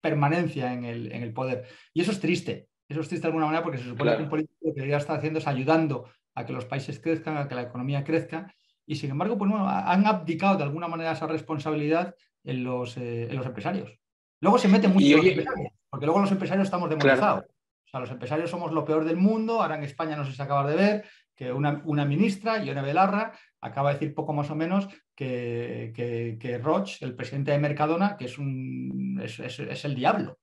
permanencia 0.00 0.74
en 0.74 0.84
el, 0.84 1.10
en 1.10 1.22
el, 1.22 1.32
poder. 1.32 1.64
Y 1.94 2.02
eso 2.02 2.12
es 2.12 2.20
triste. 2.20 2.68
Eso 2.86 3.00
es 3.00 3.08
triste 3.08 3.26
de 3.26 3.28
alguna 3.28 3.46
manera 3.46 3.62
porque 3.62 3.78
se 3.78 3.84
supone 3.84 4.16
que 4.16 4.22
un 4.22 4.28
político 4.28 4.58
lo 4.60 4.74
que 4.74 4.86
ya 4.86 4.98
está 4.98 5.14
haciendo 5.14 5.38
es 5.38 5.46
ayudando 5.46 6.04
a 6.34 6.44
que 6.44 6.52
los 6.52 6.66
países 6.66 7.00
crezcan, 7.00 7.38
a 7.38 7.48
que 7.48 7.54
la 7.54 7.62
economía 7.62 8.04
crezca. 8.04 8.54
Y 8.86 8.96
sin 8.96 9.10
embargo, 9.10 9.38
pues, 9.38 9.50
bueno, 9.50 9.66
han 9.68 10.06
abdicado 10.06 10.58
de 10.58 10.64
alguna 10.64 10.88
manera 10.88 11.12
esa 11.12 11.26
responsabilidad 11.26 12.14
en 12.44 12.64
los, 12.64 12.98
eh, 12.98 13.28
en 13.30 13.36
los 13.36 13.46
empresarios. 13.46 13.98
Luego 14.40 14.58
se 14.58 14.68
meten 14.68 14.92
mucho 14.92 15.16
los 15.16 15.24
empresarios, 15.24 15.72
porque 15.88 16.06
luego 16.06 16.20
los 16.20 16.32
empresarios 16.32 16.66
estamos 16.66 16.90
demonizados. 16.90 17.44
O 17.44 17.88
sea, 17.88 18.00
los 18.00 18.10
empresarios 18.10 18.50
somos 18.50 18.72
lo 18.72 18.84
peor 18.84 19.04
del 19.04 19.16
mundo. 19.16 19.62
Ahora 19.62 19.76
en 19.76 19.84
España 19.84 20.16
no 20.16 20.24
sé 20.24 20.32
si 20.32 20.42
acaba 20.42 20.68
de 20.68 20.76
ver 20.76 21.04
que 21.34 21.52
una, 21.52 21.82
una 21.84 22.04
ministra, 22.04 22.62
Ione 22.62 22.82
Belarra, 22.82 23.32
acaba 23.60 23.90
de 23.90 23.98
decir 23.98 24.14
poco 24.14 24.32
más 24.32 24.50
o 24.50 24.56
menos 24.56 24.88
que, 25.14 25.92
que, 25.94 26.58
Roche, 26.58 27.04
el 27.04 27.14
presidente 27.14 27.52
de 27.52 27.58
Mercadona, 27.58 28.16
que 28.16 28.24
es, 28.26 28.38
un, 28.38 29.20
es, 29.22 29.84
el 29.84 29.94
diablo. 29.94 30.38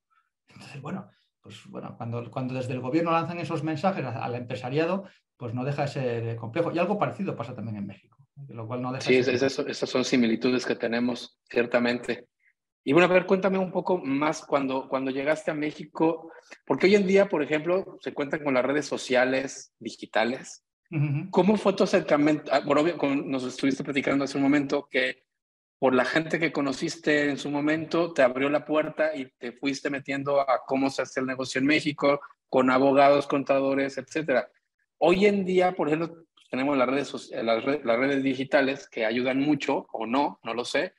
Entonces, 0.48 0.82
bueno, 0.82 1.10
pues 1.42 1.66
bueno, 1.68 1.96
cuando, 1.98 2.30
cuando 2.32 2.54
desde 2.54 2.74
el 2.74 2.80
gobierno 2.80 3.12
lanzan 3.12 3.40
esos 3.40 3.64
mensajes 3.64 4.06
al 4.06 4.36
empresariado, 4.36 5.06
pues 5.38 5.54
no 5.54 5.64
deja 5.64 5.84
de 5.84 5.88
ser 5.88 6.36
complejo. 6.38 6.72
Y 6.72 6.80
algo 6.80 6.98
parecido 6.98 7.36
pasa 7.36 7.56
también 7.56 7.78
en 7.78 7.88
México, 7.88 8.18
lo 8.48 8.68
cual 8.68 8.82
no 8.82 8.92
deja 8.92 9.06
Sí, 9.06 9.16
esas 9.16 9.90
son 9.90 10.04
similitudes 10.06 10.66
que 10.66 10.76
tenemos, 10.76 11.40
ciertamente. 11.50 12.28
Y 12.84 12.94
bueno, 12.94 13.08
a 13.08 13.14
ver, 13.14 13.26
cuéntame 13.26 13.58
un 13.58 13.72
poco 13.72 13.98
más 13.98 14.46
cuando, 14.46 14.88
cuando 14.88 15.12
llegaste 15.12 15.52
a 15.52 15.54
México, 15.54 16.32
porque 16.66 16.88
hoy 16.88 16.96
en 16.96 17.06
día, 17.06 17.28
por 17.28 17.44
ejemplo, 17.44 17.98
se 18.02 18.14
cuentan 18.14 18.44
con 18.44 18.54
las 18.54 18.66
redes 18.66 18.86
sociales 18.86 19.74
digitales, 19.80 20.66
¿Cómo 21.30 21.56
fue 21.58 21.74
tu 21.74 21.84
acercamiento? 21.84 22.52
Ah, 22.52 22.62
bueno, 22.62 22.84
nos 23.24 23.44
estuviste 23.44 23.84
platicando 23.84 24.26
hace 24.26 24.38
un 24.38 24.44
momento 24.44 24.88
que 24.90 25.24
por 25.80 25.96
la 25.96 26.04
gente 26.04 26.40
que 26.40 26.52
conociste 26.52 27.30
en 27.30 27.38
su 27.38 27.50
momento, 27.50 28.12
te 28.12 28.22
abrió 28.22 28.50
la 28.50 28.66
puerta 28.66 29.16
y 29.16 29.32
te 29.38 29.54
fuiste 29.54 29.90
metiendo 29.90 30.42
a 30.42 30.66
cómo 30.66 30.90
se 30.90 31.04
hace 31.04 31.22
el 31.22 31.26
negocio 31.26 31.60
en 31.60 31.68
México, 31.68 32.20
con 32.50 32.70
abogados, 32.70 33.28
contadores, 33.28 33.98
etcétera. 33.98 34.52
Hoy 34.98 35.26
en 35.26 35.46
día, 35.46 35.72
por 35.72 35.88
ejemplo, 35.88 36.26
tenemos 36.52 36.78
las 36.78 36.90
redes, 36.90 37.32
las 37.32 37.64
redes, 37.64 37.86
las 37.86 37.98
redes 37.98 38.24
digitales 38.24 38.90
que 38.90 39.06
ayudan 39.06 39.40
mucho, 39.40 39.88
o 39.94 40.06
no, 40.06 40.40
no 40.44 40.54
lo 40.54 40.66
sé, 40.66 40.94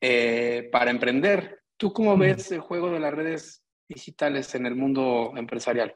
eh, 0.00 0.68
para 0.72 0.90
emprender. 0.90 1.60
¿Tú 1.76 1.92
cómo 1.92 2.16
ves 2.16 2.50
el 2.50 2.60
juego 2.60 2.90
de 2.90 2.98
las 2.98 3.14
redes 3.14 3.62
digitales 3.88 4.54
en 4.56 4.66
el 4.66 4.74
mundo 4.74 5.34
empresarial? 5.36 5.94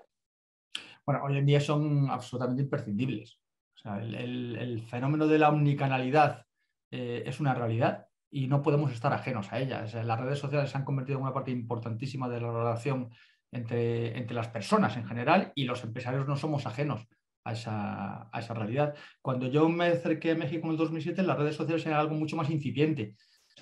Bueno, 1.06 1.22
hoy 1.24 1.38
en 1.38 1.46
día 1.46 1.60
son 1.60 2.10
absolutamente 2.10 2.62
imprescindibles. 2.62 3.38
el, 3.84 4.82
fenómeno 4.88 5.26
de 5.26 5.38
la 5.38 5.50
omnicanalidad 5.50 6.46
eh, 6.90 7.22
es 7.26 7.40
una 7.40 7.54
realidad 7.54 8.06
y 8.30 8.46
no 8.46 8.62
podemos 8.62 8.92
estar 8.92 9.12
ajenos 9.12 9.52
a 9.52 9.60
ella. 9.60 9.84
las 10.02 10.20
redes 10.20 10.38
sociales 10.38 10.70
se 10.70 10.78
han 10.78 10.84
convertido 10.84 11.18
en 11.18 11.24
una 11.24 11.34
parte 11.34 11.50
importantísima 11.50 12.28
de 12.28 12.40
la 12.40 12.50
relación 12.52 13.10
entre, 13.52 14.18
entre 14.18 14.34
las 14.34 14.48
personas 14.48 14.96
en 14.96 15.06
general 15.06 15.52
y 15.54 15.64
los 15.64 15.84
empresarios 15.84 16.26
no 16.26 16.36
somos 16.36 16.66
ajenos 16.66 17.06
a 17.44 17.52
esa, 17.52 18.28
a 18.32 18.40
esa, 18.40 18.54
realidad. 18.54 18.94
Cuando 19.20 19.46
yo 19.46 19.68
me 19.68 19.86
acerqué 19.86 20.32
a 20.32 20.36
México 20.36 20.66
en 20.66 20.72
el 20.72 20.78
2007, 20.78 21.22
las 21.22 21.38
redes 21.38 21.56
sociales 21.56 21.84
eran 21.86 22.00
algo 22.00 22.14
mucho 22.14 22.36
más 22.36 22.50
incipiente. 22.50 23.14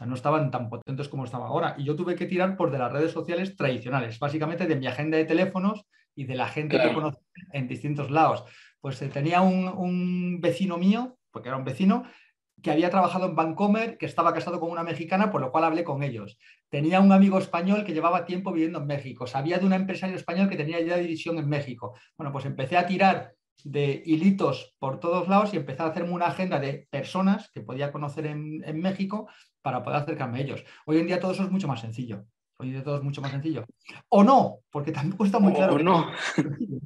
Sea, 0.02 0.06
no 0.08 0.14
estaban 0.14 0.50
tan 0.50 0.68
potentes 0.68 1.08
como 1.08 1.24
estaban 1.24 1.46
ahora. 1.46 1.74
Y 1.78 1.84
yo 1.84 1.94
tuve 1.94 2.16
que 2.16 2.26
tirar 2.26 2.56
por 2.56 2.70
de 2.70 2.78
las 2.78 2.92
redes 2.92 3.12
sociales 3.12 3.56
tradicionales, 3.56 4.18
básicamente 4.18 4.66
de 4.66 4.76
mi 4.76 4.86
agenda 4.86 5.16
de 5.16 5.24
teléfonos 5.24 5.84
y 6.14 6.24
de 6.24 6.34
la 6.34 6.48
gente 6.48 6.80
que 6.80 6.92
conocía 6.92 7.22
en 7.52 7.68
distintos 7.68 8.10
lados. 8.10 8.44
Pues 8.80 9.00
eh, 9.02 9.08
tenía 9.08 9.42
un, 9.42 10.40
vecino 10.40 10.76
mío, 10.76 11.18
porque 11.30 11.48
era 11.48 11.56
un 11.56 11.64
vecino, 11.64 12.04
que 12.62 12.70
había 12.70 12.90
trabajado 12.90 13.26
en 13.26 13.36
Vancomer, 13.36 13.96
que 13.96 14.06
estaba 14.06 14.32
casado 14.34 14.60
con 14.60 14.70
una 14.70 14.84
mexicana, 14.84 15.30
por 15.30 15.40
lo 15.40 15.50
cual 15.50 15.64
hablé 15.64 15.84
con 15.84 16.02
ellos. 16.02 16.38
Tenía 16.68 17.00
un 17.00 17.12
amigo 17.12 17.38
español 17.38 17.84
que 17.84 17.92
llevaba 17.92 18.24
tiempo 18.24 18.52
viviendo 18.52 18.78
en 18.80 18.86
México. 18.86 19.26
Sabía 19.26 19.58
de 19.58 19.66
un 19.66 19.72
empresario 19.72 20.16
español 20.16 20.48
que 20.48 20.56
tenía 20.56 20.80
ya 20.80 20.96
división 20.96 21.38
en 21.38 21.48
México. 21.48 21.94
Bueno, 22.16 22.32
pues 22.32 22.44
empecé 22.44 22.76
a 22.76 22.86
tirar 22.86 23.34
de 23.64 24.02
hilitos 24.04 24.74
por 24.78 25.00
todos 25.00 25.28
lados 25.28 25.54
y 25.54 25.56
empecé 25.56 25.82
a 25.82 25.86
hacerme 25.86 26.12
una 26.12 26.26
agenda 26.26 26.58
de 26.58 26.86
personas 26.90 27.50
que 27.50 27.60
podía 27.60 27.92
conocer 27.92 28.26
en, 28.26 28.62
en 28.64 28.80
México 28.80 29.28
para 29.60 29.82
poder 29.82 30.00
acercarme 30.00 30.38
a 30.38 30.42
ellos. 30.42 30.64
Hoy 30.86 30.98
en 30.98 31.06
día 31.06 31.20
todo 31.20 31.32
eso 31.32 31.44
es 31.44 31.50
mucho 31.50 31.68
más 31.68 31.80
sencillo. 31.80 32.26
Hoy 32.58 32.70
de 32.70 32.82
todo 32.82 32.96
es 32.96 33.02
mucho 33.02 33.20
más 33.20 33.32
sencillo. 33.32 33.64
O 34.08 34.22
no, 34.22 34.60
porque 34.70 34.92
tampoco 34.92 35.24
está 35.24 35.38
muy 35.38 35.52
claro. 35.52 35.74
O 35.74 35.78
no. 35.78 36.06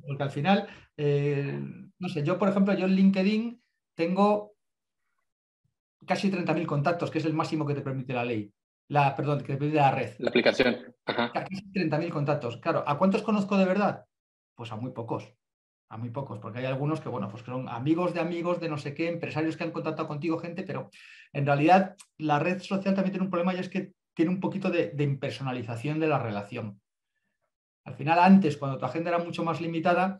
Porque 0.06 0.22
al 0.22 0.30
final, 0.30 0.66
eh, 0.96 1.60
no 1.98 2.08
sé, 2.08 2.22
yo 2.22 2.38
por 2.38 2.48
ejemplo, 2.48 2.72
yo 2.74 2.86
en 2.86 2.92
LinkedIn 2.92 3.62
tengo 3.94 4.54
casi 6.06 6.30
30.000 6.30 6.66
contactos, 6.66 7.10
que 7.10 7.18
es 7.18 7.24
el 7.24 7.34
máximo 7.34 7.66
que 7.66 7.74
te 7.74 7.82
permite 7.82 8.14
la 8.14 8.24
ley. 8.24 8.50
La, 8.88 9.14
perdón, 9.14 9.40
que 9.40 9.52
te 9.52 9.58
permite 9.58 9.76
la 9.76 9.90
red. 9.90 10.14
La 10.18 10.30
aplicación. 10.30 10.94
Casi 11.04 11.70
30.000 11.72 12.10
contactos. 12.10 12.56
Claro, 12.58 12.84
¿a 12.86 12.96
cuántos 12.96 13.22
conozco 13.22 13.56
de 13.56 13.64
verdad? 13.64 14.06
Pues 14.54 14.72
a 14.72 14.76
muy 14.76 14.92
pocos. 14.92 15.34
A 15.88 15.96
muy 15.96 16.10
pocos, 16.10 16.40
porque 16.40 16.58
hay 16.58 16.64
algunos 16.64 17.00
que, 17.00 17.08
bueno, 17.08 17.28
pues 17.28 17.42
que 17.44 17.50
son 17.52 17.68
amigos 17.68 18.12
de 18.12 18.20
amigos 18.20 18.60
de 18.60 18.68
no 18.68 18.76
sé 18.76 18.92
qué, 18.92 19.08
empresarios 19.08 19.56
que 19.56 19.64
han 19.64 19.70
contactado 19.70 20.08
contigo, 20.08 20.38
gente, 20.38 20.64
pero 20.64 20.90
en 21.32 21.46
realidad 21.46 21.94
la 22.18 22.40
red 22.40 22.60
social 22.60 22.94
también 22.94 23.12
tiene 23.12 23.24
un 23.24 23.30
problema 23.30 23.54
y 23.54 23.58
es 23.58 23.68
que 23.68 23.92
tiene 24.12 24.32
un 24.32 24.40
poquito 24.40 24.70
de, 24.70 24.92
impersonalización 24.98 26.00
de 26.00 26.08
la 26.08 26.18
relación. 26.18 26.80
Al 27.84 27.94
final, 27.94 28.18
antes, 28.18 28.56
cuando 28.56 28.78
tu 28.78 28.86
agenda 28.86 29.10
era 29.10 29.22
mucho 29.22 29.44
más 29.44 29.60
limitada, 29.60 30.18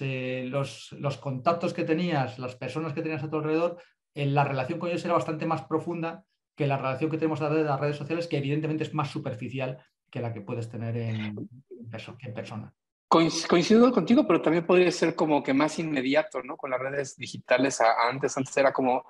eh, 0.00 0.46
los, 0.48 1.18
contactos 1.20 1.72
que 1.72 1.84
tenías, 1.84 2.38
las 2.38 2.54
personas 2.54 2.92
que 2.92 3.02
tenías 3.02 3.24
a 3.24 3.30
tu 3.30 3.38
alrededor, 3.38 3.82
en 4.14 4.34
la 4.34 4.44
relación 4.44 4.78
con 4.78 4.90
ellos 4.90 5.04
era 5.04 5.14
bastante 5.14 5.46
más 5.46 5.62
profunda 5.62 6.24
que 6.54 6.68
la 6.68 6.76
relación 6.76 7.10
que 7.10 7.18
tenemos 7.18 7.40
a 7.40 7.46
través 7.46 7.64
de 7.64 7.70
las 7.70 7.80
redes 7.80 7.96
sociales, 7.96 8.28
que 8.28 8.38
evidentemente 8.38 8.84
es 8.84 8.94
más 8.94 9.10
superficial 9.10 9.78
que 10.08 10.20
la 10.20 10.32
que 10.32 10.42
puedes 10.42 10.68
tener 10.68 10.96
en, 10.96 11.48
en 11.70 12.34
persona. 12.34 12.72
Coincido 13.08 13.92
contigo, 13.92 14.26
pero 14.26 14.42
también 14.42 14.66
podría 14.66 14.90
ser 14.90 15.14
como 15.14 15.42
que 15.42 15.54
más 15.54 15.78
inmediato, 15.78 16.42
¿no? 16.42 16.56
Con 16.56 16.70
las 16.70 16.80
redes 16.80 17.16
digitales 17.16 17.80
antes, 17.80 18.36
antes 18.36 18.56
era 18.56 18.72
como, 18.72 19.04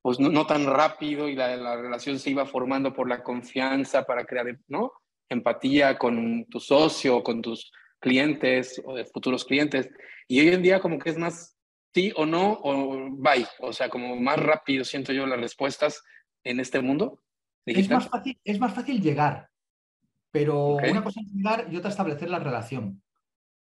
pues 0.00 0.18
no, 0.18 0.46
tan 0.46 0.66
rápido 0.66 1.28
y 1.28 1.34
la, 1.34 1.56
la, 1.56 1.76
relación 1.76 2.18
se 2.18 2.30
iba 2.30 2.46
formando 2.46 2.92
por 2.94 3.08
la 3.08 3.22
confianza 3.22 4.04
para 4.04 4.24
crear, 4.24 4.58
¿no? 4.68 4.92
Empatía 5.28 5.98
con 5.98 6.46
tu 6.46 6.58
socio, 6.58 7.22
con 7.22 7.42
tus 7.42 7.70
clientes 8.00 8.80
o 8.84 8.94
de 8.94 9.04
futuros 9.04 9.44
clientes. 9.44 9.90
Y 10.26 10.40
hoy 10.40 10.48
en 10.48 10.62
día 10.62 10.80
como 10.80 10.98
que 10.98 11.10
es 11.10 11.18
más 11.18 11.56
sí 11.92 12.12
o 12.16 12.26
no 12.26 12.58
o 12.62 13.10
bye, 13.10 13.46
o 13.60 13.72
sea, 13.72 13.88
como 13.88 14.16
más 14.16 14.38
rápido 14.38 14.84
siento 14.84 15.12
yo 15.12 15.26
las 15.26 15.40
respuestas 15.40 16.02
en 16.44 16.60
este 16.60 16.80
mundo. 16.80 17.20
Es 17.66 17.90
más, 17.90 18.08
fácil, 18.08 18.40
es 18.42 18.58
más 18.58 18.74
fácil 18.74 19.00
llegar, 19.00 19.48
pero 20.32 20.76
una 20.76 21.04
cosa 21.04 21.20
es 21.20 21.32
llegar 21.32 21.66
y 21.70 21.76
otra 21.76 21.90
establecer 21.90 22.30
la 22.30 22.38
relación. 22.38 23.02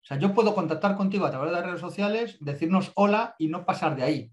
O 0.03 0.05
sea, 0.05 0.19
yo 0.19 0.35
puedo 0.35 0.55
contactar 0.55 0.97
contigo 0.97 1.27
a 1.27 1.31
través 1.31 1.51
de 1.51 1.57
las 1.57 1.65
redes 1.67 1.81
sociales, 1.81 2.37
decirnos 2.41 2.91
hola 2.97 3.37
y 3.39 3.49
no 3.49 3.65
pasar 3.65 3.95
de 3.95 4.03
ahí. 4.03 4.33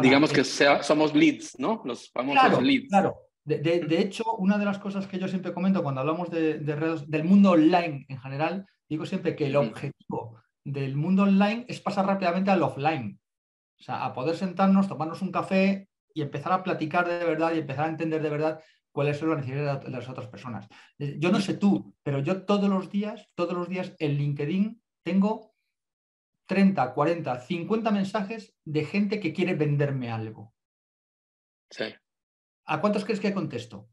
Digamos 0.00 0.32
que 0.32 0.44
somos 0.44 1.14
leads, 1.14 1.58
¿no? 1.58 1.82
Los 1.84 2.10
famosos 2.10 2.40
claro, 2.40 2.60
leads. 2.60 2.88
Claro. 2.88 3.16
De, 3.44 3.98
hecho, 3.98 4.24
una 4.38 4.56
de 4.56 4.64
las 4.64 4.78
cosas 4.78 5.06
que 5.06 5.18
yo 5.18 5.28
siempre 5.28 5.52
comento 5.52 5.82
cuando 5.82 6.00
hablamos 6.00 6.30
de, 6.30 6.58
redes, 6.58 7.08
del 7.10 7.24
mundo 7.24 7.50
online 7.50 8.06
en 8.08 8.18
general, 8.18 8.66
digo 8.88 9.04
siempre 9.04 9.36
que 9.36 9.46
el 9.46 9.56
objetivo 9.56 10.40
del 10.64 10.96
mundo 10.96 11.24
online 11.24 11.66
es 11.68 11.80
pasar 11.80 12.06
rápidamente 12.06 12.50
al 12.50 12.62
offline. 12.62 13.20
O 13.78 13.82
sea, 13.82 14.04
a 14.04 14.14
poder 14.14 14.36
sentarnos, 14.36 14.88
tomarnos 14.88 15.20
un 15.20 15.30
café 15.30 15.88
y 16.14 16.22
empezar 16.22 16.52
a 16.52 16.62
platicar 16.62 17.06
de 17.06 17.24
verdad 17.24 17.52
y 17.54 17.58
empezar 17.58 17.86
a 17.86 17.90
entender 17.90 18.22
de 18.22 18.30
verdad 18.30 18.60
cuáles 18.92 19.18
son 19.18 19.30
las 19.30 19.38
necesidades 19.38 19.84
de 19.84 19.90
las 19.90 20.08
otras 20.08 20.28
personas. 20.28 20.66
Eh, 20.98 21.16
yo 21.18 21.30
no 21.30 21.40
sé 21.40 21.54
tú, 21.54 21.94
pero 22.02 22.20
yo 22.20 22.44
todos 22.44 22.70
los 22.70 22.90
días, 22.90 23.28
todos 23.34 23.52
los 23.52 23.68
días 23.68 23.94
en 23.98 24.16
LinkedIn 24.16 24.80
tengo 25.04 25.54
30, 26.46 26.92
40, 26.92 27.40
50 27.40 27.90
mensajes 27.90 28.54
de 28.64 28.84
gente 28.84 29.20
que 29.20 29.32
quiere 29.32 29.54
venderme 29.54 30.10
algo. 30.10 30.52
Sí. 31.70 31.84
¿A 32.66 32.80
cuántos 32.80 33.04
crees 33.04 33.20
que 33.20 33.34
contesto? 33.34 33.88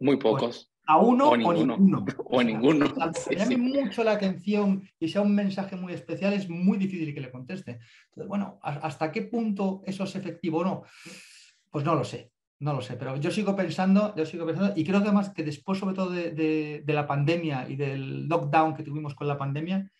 Muy 0.00 0.16
pues, 0.16 0.34
pocos. 0.34 0.72
a 0.86 0.98
uno 0.98 1.30
o, 1.30 1.36
ninguno. 1.36 2.04
O, 2.24 2.42
ninguno. 2.42 2.86
Si 3.14 3.36
llame 3.36 3.56
mucho 3.56 4.02
la 4.02 4.12
atención 4.12 4.88
y 4.98 5.08
sea 5.08 5.22
un 5.22 5.34
mensaje 5.34 5.76
muy 5.76 5.92
especial, 5.92 6.32
es 6.32 6.48
muy 6.48 6.78
difícil 6.78 7.14
que 7.14 7.20
le 7.20 7.30
conteste. 7.30 7.78
Entonces, 8.06 8.28
bueno, 8.28 8.58
¿hasta 8.62 9.12
qué 9.12 9.22
punto 9.22 9.82
eso 9.86 10.04
es 10.04 10.16
efectivo 10.16 10.58
o 10.58 10.64
no? 10.64 10.82
Pues 11.70 11.84
no 11.84 11.94
lo 11.94 12.04
sé. 12.04 12.31
No 12.62 12.74
lo 12.74 12.80
sé, 12.80 12.94
pero 12.94 13.16
yo 13.16 13.32
sigo 13.32 13.56
pensando, 13.56 14.14
yo 14.14 14.24
sigo 14.24 14.46
pensando, 14.46 14.72
y 14.76 14.84
creo 14.84 15.00
que 15.00 15.08
además 15.08 15.30
que 15.30 15.42
después, 15.42 15.80
sobre 15.80 15.96
todo 15.96 16.10
de, 16.10 16.84
la 16.86 17.08
pandemia 17.08 17.68
y 17.68 17.74
del 17.74 18.28
lockdown 18.28 18.76
que 18.76 18.84
tuvimos 18.84 19.16
con 19.16 19.26
la 19.26 19.36
pandemia, 19.36 19.90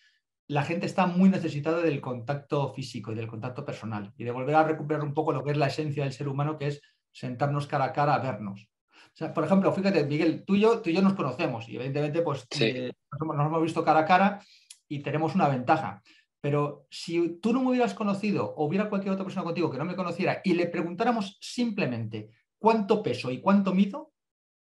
la 0.47 0.63
gente 0.63 0.87
está 0.87 1.07
muy 1.07 1.29
necesitada 1.29 1.83
del 1.83 2.01
contacto 2.01 2.73
físico 2.73 3.11
y 3.11 3.17
del 3.17 3.27
contacto 3.27 3.65
personal 3.65 4.13
y 4.17 4.23
de 4.23 4.31
volver 4.31 4.55
a 4.55 4.63
recuperar 4.63 5.03
un 5.03 5.13
poco 5.13 5.33
lo 5.33 5.43
que 5.43 5.51
es 5.51 5.57
la 5.57 5.67
esencia 5.67 6.05
del 6.05 6.13
ser 6.13 6.29
humano, 6.29 6.57
que 6.57 6.69
es 6.69 6.81
sentarnos 7.11 7.67
cara 7.67 7.87
a 7.87 7.93
cara 7.93 8.15
a 8.15 8.21
vernos. 8.21 8.69
O 9.07 9.17
sea, 9.17 9.35
por 9.35 9.43
ejemplo, 9.43 9.73
fíjate, 9.73 10.05
Miguel, 10.05 10.45
tú 10.47 10.55
y 10.55 10.61
yo, 10.61 10.81
tú 10.83 10.91
y 10.91 10.93
yo 10.93 11.03
nos 11.03 11.15
conocemos 11.15 11.69
y 11.69 11.75
evidentemente 11.75 12.23
pues 12.23 12.47
eh, 12.61 12.93
nos, 13.19 13.47
hemos 13.47 13.63
visto 13.63 13.85
cara 13.85 14.01
a 14.01 14.07
cara 14.07 14.41
y 14.87 15.01
tenemos 15.01 15.35
una 15.35 15.49
ventaja. 15.49 16.01
Pero 16.41 16.87
si 16.91 17.41
tú 17.41 17.53
no 17.53 17.61
me 17.61 17.71
hubieras 17.71 17.95
conocido 17.95 18.55
o 18.55 18.67
hubiera 18.67 18.89
cualquier 18.89 19.15
otra 19.15 19.25
persona 19.25 19.43
contigo 19.43 19.69
que 19.69 19.79
no 19.79 19.85
me 19.85 19.97
conociera 19.97 20.41
y 20.45 20.55
le 20.55 20.67
preguntáramos 20.67 21.39
simplemente, 21.41 22.31
cuánto 22.63 23.03
peso 23.03 23.31
y 23.33 23.41
cuánto 23.41 23.75
mido, 23.75 24.13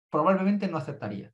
probablemente 0.10 0.68
no 0.68 0.78
aceptaría. 0.78 1.32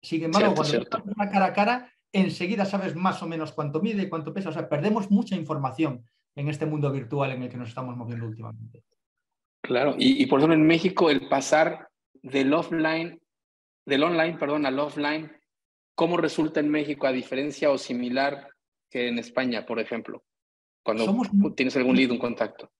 Sin 0.00 0.22
embargo, 0.22 0.54
cuando 0.54 0.78
estás 0.78 1.02
una 1.04 1.28
cara 1.28 1.46
a 1.46 1.52
cara, 1.52 1.92
enseguida 2.12 2.64
sabes 2.64 2.94
más 2.94 3.22
o 3.22 3.26
menos 3.26 3.52
cuánto 3.52 3.80
mide 3.80 4.04
y 4.04 4.08
cuánto 4.08 4.32
pesa. 4.32 4.50
O 4.50 4.52
sea, 4.52 4.68
perdemos 4.68 5.10
mucha 5.10 5.34
información 5.34 6.04
en 6.36 6.48
este 6.48 6.64
mundo 6.64 6.90
virtual 6.92 7.32
en 7.32 7.42
el 7.42 7.48
que 7.48 7.56
nos 7.56 7.68
estamos 7.68 7.96
moviendo 7.96 8.26
últimamente. 8.26 8.84
Claro, 9.62 9.94
y, 9.98 10.26
por 10.26 10.40
ejemplo 10.40 10.56
en 10.56 10.66
México 10.66 11.08
el 11.10 11.28
pasar 11.28 11.88
del 12.20 12.52
offline, 12.52 13.20
del 13.86 14.02
online, 14.02 14.36
perdón, 14.38 14.66
al 14.66 14.78
offline, 14.78 15.30
¿cómo 15.94 16.16
resulta 16.16 16.60
en 16.60 16.68
México 16.68 17.06
a 17.06 17.12
diferencia 17.12 17.70
o 17.70 17.78
similar 17.78 18.48
que 18.90 19.08
en 19.08 19.18
España, 19.18 19.64
por 19.66 19.78
ejemplo? 19.78 20.24
Cuando 20.84 21.52
tienes 21.54 21.76
algún 21.76 21.96
lead, 21.96 22.10
un 22.10 22.18
contacto 22.18 22.72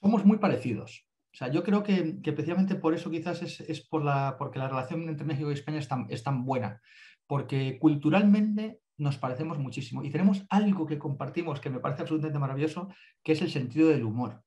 somos 0.00 0.24
muy 0.24 0.38
parecidos. 0.38 1.08
O 1.32 1.36
sea, 1.36 1.48
yo 1.48 1.62
creo 1.62 1.82
que, 1.82 2.20
que 2.22 2.32
precisamente 2.32 2.74
por 2.74 2.94
eso 2.94 3.10
quizás 3.10 3.42
es, 3.42 3.86
por 3.88 4.04
la, 4.04 4.36
porque 4.38 4.58
la 4.58 4.68
relación 4.68 5.08
entre 5.08 5.26
México 5.26 5.50
y 5.50 5.54
España 5.54 5.78
es 5.78 5.88
tan, 5.88 6.06
es 6.08 6.22
tan 6.22 6.44
buena, 6.44 6.80
porque 7.26 7.78
culturalmente 7.78 8.80
nos 8.96 9.18
parecemos 9.18 9.58
muchísimo 9.58 10.02
y 10.02 10.10
tenemos 10.10 10.44
algo 10.50 10.86
que 10.86 10.98
compartimos 10.98 11.60
que 11.60 11.70
me 11.70 11.80
parece 11.80 12.02
absolutamente 12.02 12.38
maravilloso, 12.38 12.88
que 13.22 13.32
es 13.32 13.42
el 13.42 13.50
sentido 13.50 13.88
del 13.88 14.04
humor. 14.04 14.42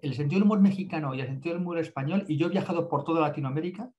El 0.00 0.14
sentido 0.14 0.38
del 0.38 0.44
humor 0.44 0.60
mexicano 0.60 1.14
y 1.14 1.20
el 1.20 1.26
sentido 1.26 1.54
del 1.54 1.62
humor 1.62 1.78
español, 1.78 2.24
y 2.26 2.38
yo 2.38 2.46
he 2.46 2.50
viajado 2.50 2.88
por 2.88 3.04
toda 3.04 3.20
Latinoamérica, 3.20 3.90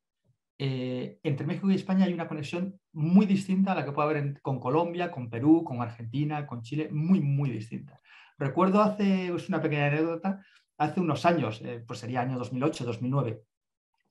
eh, 0.58 1.20
entre 1.24 1.46
México 1.46 1.70
y 1.70 1.76
España 1.76 2.06
hay 2.06 2.14
una 2.14 2.28
conexión 2.28 2.80
muy 2.92 3.26
distinta 3.26 3.72
a 3.72 3.76
la 3.76 3.86
que 3.86 3.92
puede 3.92 4.10
haber 4.10 4.42
con 4.42 4.60
Colombia, 4.60 5.12
con 5.12 5.30
Perú, 5.30 5.64
con 5.64 5.82
Argentina, 5.82 6.48
con 6.48 6.64
Chile, 6.64 6.90
muy, 6.92 7.22
muy 7.22 7.50
distinta. 7.52 8.00
Recuerdo 8.40 8.82
hace, 8.82 9.36
es 9.36 9.50
una 9.50 9.62
pequeña 9.62 9.88
anécdota, 9.88 10.42
hace 10.78 11.02
unos 11.02 11.26
años, 11.26 11.62
eh, 11.62 11.84
pues 11.86 12.00
sería 12.00 12.22
año 12.22 12.40
2008, 12.40 12.86
2009, 12.86 13.44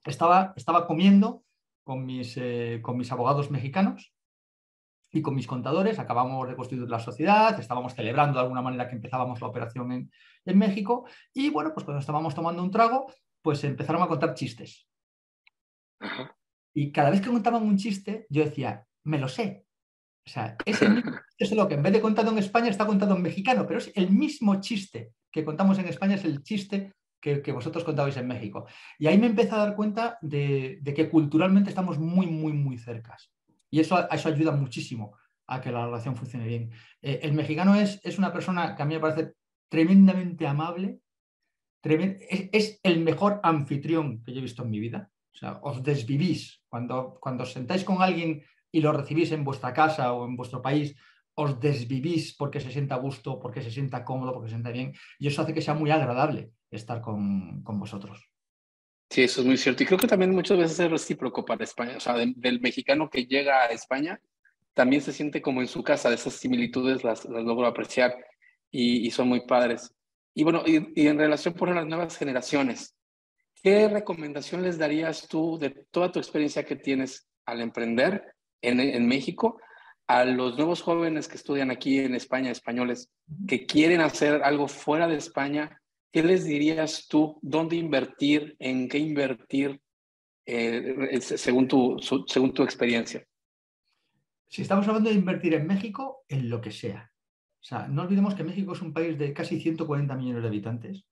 estaba, 0.04 0.52
estaba 0.54 0.87
comiendo 0.87 1.44
con 1.82 2.04
mis, 2.04 2.37
eh, 2.37 2.80
con 2.82 2.99
mis 2.99 3.11
abogados 3.11 3.50
mexicanos 3.50 4.12
y 5.11 5.23
con 5.23 5.35
mis 5.35 5.47
contadores, 5.47 5.99
acabamos 5.99 6.47
de 6.47 6.56
constituir 6.56 6.90
la 6.90 6.99
sociedad, 6.99 7.58
estábamos 7.58 7.94
celebrando 7.94 8.38
de 8.38 8.42
alguna 8.42 8.61
manera 8.61 8.87
que 8.87 8.97
empezábamos 8.97 9.40
la 9.40 9.47
operación 9.47 9.92
en, 9.92 10.11
México 10.58 11.06
y 11.35 11.50
bueno, 11.50 11.73
pues 11.73 11.85
cuando 11.85 12.00
estábamos 12.00 12.35
tomando 12.35 12.62
un 12.62 12.70
trago, 12.70 13.12
pues 13.42 13.64
empezaron 13.64 14.02
a 14.02 14.08
contar 14.08 14.35
chistes. 14.35 14.87
Y 16.75 16.92
cada 16.92 17.11
vez 17.11 17.20
que 17.20 17.28
contaban 17.28 17.62
un 17.62 17.76
chiste, 17.76 18.26
yo 18.30 18.44
decía, 18.44 18.87
me 19.04 19.18
lo 19.18 19.28
sé. 19.28 19.67
O 20.28 20.30
sea, 20.30 20.56
es 20.66 20.82
el 20.82 20.94
mismo 20.97 21.12
chiste, 21.38 21.56
lo 21.56 21.66
que 21.66 21.75
en 21.75 21.82
vez 21.82 21.92
de 21.92 22.00
contado 22.02 22.30
en 22.30 22.38
España 22.38 22.68
está 22.68 22.87
contado 22.87 23.16
en 23.16 23.23
mexicano, 23.23 23.66
pero 23.66 23.78
es 23.78 23.90
el 23.94 24.11
mismo 24.11 24.61
chiste 24.61 25.12
que 25.32 25.44
contamos 25.44 25.78
en 25.78 25.88
España 25.88 26.16
es 26.16 26.25
el 26.25 26.42
chiste 26.42 26.92
que, 27.20 27.52
vosotros 27.52 27.85
contabais 27.85 28.16
en 28.16 28.28
México. 28.28 28.66
Y 28.99 29.06
ahí 29.06 29.18
me 29.18 29.26
empecé 29.26 29.54
a 29.54 29.58
dar 29.58 29.76
cuenta 29.76 30.18
de, 30.20 30.80
que 30.94 31.08
culturalmente 31.08 31.70
estamos 31.70 31.99
muy, 31.99 32.26
muy, 32.26 32.52
muy 32.52 32.78
cercas. 32.78 33.30
Y 33.70 33.80
eso, 33.80 34.08
eso 34.11 34.28
ayuda 34.28 34.52
muchísimo 34.52 35.16
a 35.47 35.61
que 35.61 35.73
la 35.73 35.87
relación 35.87 36.16
funcione 36.16 36.47
bien. 36.47 36.70
Eh, 37.02 37.20
el 37.23 37.32
mexicano 37.32 37.75
es, 37.75 38.00
es, 38.04 38.18
una 38.18 38.32
persona 38.32 38.75
que 38.76 38.82
a 38.82 38.87
mí 38.87 38.94
me 38.94 39.00
parece 39.00 39.32
tremendamente 39.68 40.47
amable, 40.47 41.00
es, 41.82 42.80
el 42.82 43.00
mejor 43.00 43.40
anfitrión 43.42 44.23
que 44.23 44.32
yo 44.32 44.38
he 44.38 44.42
visto 44.42 44.62
en 44.62 44.70
mi 44.70 44.80
vida. 44.80 45.11
O 45.32 45.37
sea, 45.37 45.58
os 45.62 45.82
desvivís. 45.82 46.62
Cuando, 46.68 47.18
cuando 47.20 47.44
os 47.44 47.52
sentáis 47.52 47.85
con 47.85 48.02
alguien 48.02 48.42
y 48.70 48.80
lo 48.80 48.92
recibís 48.92 49.32
en 49.32 49.44
vuestra 49.44 49.72
casa 49.72 50.12
o 50.12 50.26
en 50.26 50.37
vuestro 50.37 50.60
país, 50.62 50.94
os 51.34 51.60
desvivís 51.60 52.34
porque 52.34 52.60
se 52.60 52.72
sienta 52.72 52.96
a 52.96 52.98
gusto, 52.98 53.38
porque 53.38 53.62
se 53.62 53.70
sienta 53.70 54.04
cómodo, 54.04 54.32
porque 54.32 54.48
se 54.48 54.54
sienta 54.56 54.70
bien, 54.70 54.92
y 55.18 55.28
eso 55.28 55.42
hace 55.42 55.54
que 55.54 55.62
sea 55.62 55.75
muy 55.75 55.90
agradable 55.90 56.50
estar 56.70 57.00
con, 57.00 57.62
vosotros. 57.62 58.28
Sí, 59.08 59.22
eso 59.22 59.40
es 59.40 59.46
muy 59.46 59.56
cierto. 59.56 59.82
Y 59.82 59.87
creo 59.87 59.98
que 59.98 60.08
también 60.08 60.32
muchas 60.32 60.58
veces 60.58 60.80
es 60.80 60.90
recíproco 60.90 61.44
para 61.44 61.64
España. 61.64 61.96
O 61.96 62.00
sea, 62.00 62.14
del 62.14 62.60
mexicano 62.60 63.08
que 63.08 63.25
llega 63.25 63.62
a 63.62 63.66
España, 63.68 64.20
también 64.75 65.00
se 65.00 65.12
siente 65.12 65.40
como 65.40 65.60
en 65.60 65.68
su 65.68 65.82
casa. 65.82 66.08
De 66.08 66.16
esas 66.16 66.34
similitudes 66.34 67.04
las, 67.04 67.25
logro 67.25 67.66
apreciar 67.66 68.16
y, 68.70 69.10
son 69.10 69.28
muy 69.28 69.46
padres. 69.46 69.94
Y 70.34 70.44
bueno, 70.44 70.62
y, 70.66 71.06
en 71.06 71.18
relación 71.18 71.54
por 71.54 71.75
las 71.75 71.87
nuevas 71.87 72.16
generaciones, 72.18 72.94
¿qué 73.62 73.88
recomendación 73.88 74.62
les 74.62 74.76
darías 74.76 75.26
tú 75.26 75.58
de 75.58 75.70
toda 75.90 76.12
tu 76.12 76.18
experiencia 76.18 76.64
que 76.64 76.76
tienes 76.76 77.28
al 77.46 77.60
emprender 77.60 78.34
en, 78.62 78.80
en 78.80 79.06
México 79.06 79.60
a 80.08 80.24
los 80.24 80.56
nuevos 80.56 80.80
jóvenes 80.80 81.28
que 81.28 81.36
estudian 81.36 81.70
aquí 81.70 81.98
en 81.98 82.14
España, 82.14 82.50
españoles, 82.50 83.10
que 83.46 83.66
quieren 83.66 84.00
hacer 84.00 84.42
algo 84.42 84.66
fuera 84.66 85.06
de 85.06 85.16
España, 85.16 85.80
¿qué 86.10 86.22
les 86.22 86.44
dirías 86.44 87.06
tú? 87.08 87.38
¿Dónde 87.42 87.76
invertir? 87.76 88.56
¿En 88.58 88.88
qué 88.88 88.98
invertir? 88.98 89.80
Eh, 90.46 91.20
según, 91.20 91.68
tu, 91.68 91.98
según 92.26 92.54
tu 92.54 92.62
experiencia. 92.62 93.22
Si 94.48 94.62
estamos 94.62 94.88
hablando 94.88 95.10
de 95.10 95.16
invertir 95.16 95.52
en 95.52 95.66
México, 95.66 96.24
en 96.26 96.48
lo 96.48 96.62
que 96.62 96.70
sea. 96.70 97.12
O 97.60 97.64
sea, 97.64 97.86
no 97.86 98.02
olvidemos 98.02 98.34
que 98.34 98.44
México 98.44 98.72
es 98.72 98.80
un 98.80 98.94
país 98.94 99.18
de 99.18 99.34
casi 99.34 99.60
140 99.60 100.16
millones 100.16 100.40
de 100.40 100.48
habitantes. 100.48 101.04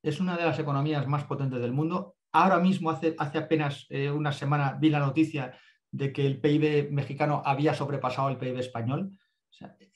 Es 0.00 0.20
una 0.20 0.36
de 0.36 0.44
las 0.44 0.60
economías 0.60 1.08
más 1.08 1.24
potentes 1.24 1.60
del 1.60 1.72
mundo. 1.72 2.14
Ahora 2.30 2.60
mismo, 2.60 2.90
hace, 2.90 3.16
hace 3.18 3.38
apenas 3.38 3.86
eh, 3.88 4.12
una 4.12 4.30
semana, 4.30 4.76
vi 4.78 4.90
la 4.90 5.00
noticia 5.00 5.58
de 5.90 6.12
que 6.12 6.26
el 6.26 6.40
PIB 6.40 6.90
mexicano 6.90 7.42
había 7.44 7.74
sobrepasado 7.74 8.28
el 8.28 8.36
PIB 8.36 8.58
español. 8.58 9.18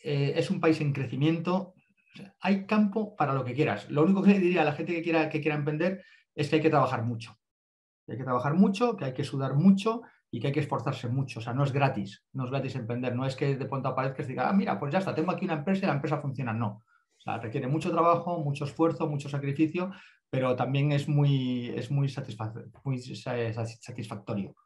Eh, 0.02 0.32
es 0.36 0.50
un 0.50 0.60
país 0.60 0.80
en 0.80 0.92
crecimiento, 0.92 1.74
hay 2.40 2.66
campo 2.66 3.14
para 3.16 3.34
lo 3.34 3.44
que 3.44 3.54
quieras. 3.54 3.90
Lo 3.90 4.02
único 4.02 4.22
que 4.22 4.38
diría 4.38 4.62
a 4.62 4.64
la 4.64 4.72
gente 4.72 4.92
que 4.92 5.02
quiera, 5.02 5.28
que 5.28 5.40
quiera 5.40 5.56
emprender 5.56 6.04
es 6.34 6.48
que 6.48 6.56
hay 6.56 6.62
que 6.62 6.70
trabajar 6.70 7.04
mucho. 7.04 7.38
hay 8.08 8.16
que 8.16 8.24
trabajar 8.24 8.54
mucho, 8.54 8.96
que 8.96 9.06
hay 9.06 9.14
que 9.14 9.24
sudar 9.24 9.54
mucho 9.54 10.02
y 10.30 10.40
que 10.40 10.48
hay 10.48 10.52
que 10.52 10.60
esforzarse 10.60 11.08
mucho. 11.08 11.40
O 11.40 11.42
sea, 11.42 11.54
no 11.54 11.64
es 11.64 11.72
gratis, 11.72 12.24
no 12.32 12.44
es 12.44 12.50
gratis 12.50 12.74
emprender. 12.74 13.14
No 13.14 13.26
es 13.26 13.36
que 13.36 13.56
de 13.56 13.66
pronto 13.66 13.88
aparezcas 13.88 14.26
y 14.26 14.30
diga, 14.30 14.48
ah, 14.48 14.52
mira, 14.52 14.78
pues 14.78 14.92
ya 14.92 14.98
está, 14.98 15.14
tengo 15.14 15.30
aquí 15.30 15.44
una 15.44 15.54
empresa 15.54 15.84
y 15.84 15.88
la 15.88 15.94
empresa 15.94 16.20
funciona. 16.20 16.52
No. 16.52 16.82
O 17.18 17.20
sea, 17.20 17.38
requiere 17.38 17.68
mucho 17.68 17.90
trabajo, 17.90 18.38
mucho 18.40 18.64
esfuerzo, 18.64 19.06
mucho 19.06 19.28
sacrificio, 19.28 19.92
pero 20.28 20.56
también 20.56 20.92
es 20.92 21.08
muy, 21.08 21.68
es 21.68 21.90
muy 21.90 22.08
satisfactorio. 22.08 24.56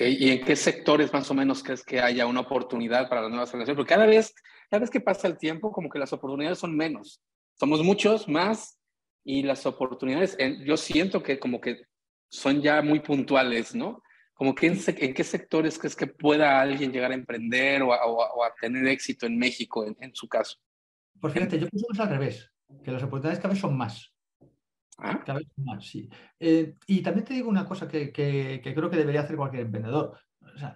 ¿Y 0.00 0.30
en 0.30 0.44
qué 0.44 0.56
sectores 0.56 1.12
más 1.12 1.30
o 1.30 1.34
menos 1.34 1.62
crees 1.62 1.84
que 1.84 2.00
haya 2.00 2.26
una 2.26 2.40
oportunidad 2.40 3.08
para 3.08 3.22
las 3.22 3.30
nuevas 3.30 3.50
generaciones? 3.50 3.76
Porque 3.76 3.94
cada 3.94 4.06
vez, 4.06 4.34
cada 4.68 4.80
vez 4.80 4.90
que 4.90 5.00
pasa 5.00 5.28
el 5.28 5.38
tiempo, 5.38 5.70
como 5.72 5.88
que 5.88 5.98
las 5.98 6.12
oportunidades 6.12 6.58
son 6.58 6.76
menos. 6.76 7.22
Somos 7.54 7.84
muchos 7.84 8.28
más 8.28 8.78
y 9.24 9.42
las 9.42 9.66
oportunidades, 9.66 10.36
yo 10.64 10.76
siento 10.76 11.22
que 11.22 11.38
como 11.38 11.60
que 11.60 11.82
son 12.30 12.62
ya 12.62 12.80
muy 12.82 13.00
puntuales, 13.00 13.74
¿no? 13.74 14.02
Como 14.34 14.54
que 14.54 14.68
en, 14.68 15.14
qué 15.14 15.24
sectores 15.24 15.78
crees 15.78 15.94
que 15.94 16.06
pueda 16.06 16.60
alguien 16.60 16.92
llegar 16.92 17.10
a 17.10 17.14
emprender 17.14 17.82
o 17.82 17.92
a, 17.92 18.54
tener 18.58 18.86
éxito 18.86 19.26
en 19.26 19.36
México, 19.36 19.84
en, 19.84 20.14
su 20.14 20.26
caso. 20.28 20.56
Pues 21.20 21.34
fíjate, 21.34 21.58
yo 21.58 21.68
pienso 21.68 21.86
que 21.88 21.92
es 21.92 22.00
al 22.00 22.08
revés, 22.08 22.50
que 22.82 22.90
las 22.90 23.02
oportunidades 23.02 23.38
cada 23.38 23.52
vez 23.52 23.60
son 23.60 23.76
más. 23.76 24.10
¿Ah? 25.02 25.24
Sí. 25.80 26.08
Eh, 26.38 26.74
y 26.86 27.02
también 27.02 27.24
te 27.24 27.34
digo 27.34 27.48
una 27.48 27.64
cosa 27.64 27.88
que, 27.88 28.12
creo 28.12 28.90
que 28.90 28.96
debería 28.96 29.22
hacer 29.22 29.36
cualquier 29.36 29.62
emprendedor. 29.62 30.18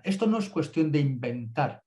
esto 0.03 0.27
no 0.27 0.39
es 0.39 0.49
cuestión 0.49 0.91
de 0.91 1.01
inventar 1.01 1.83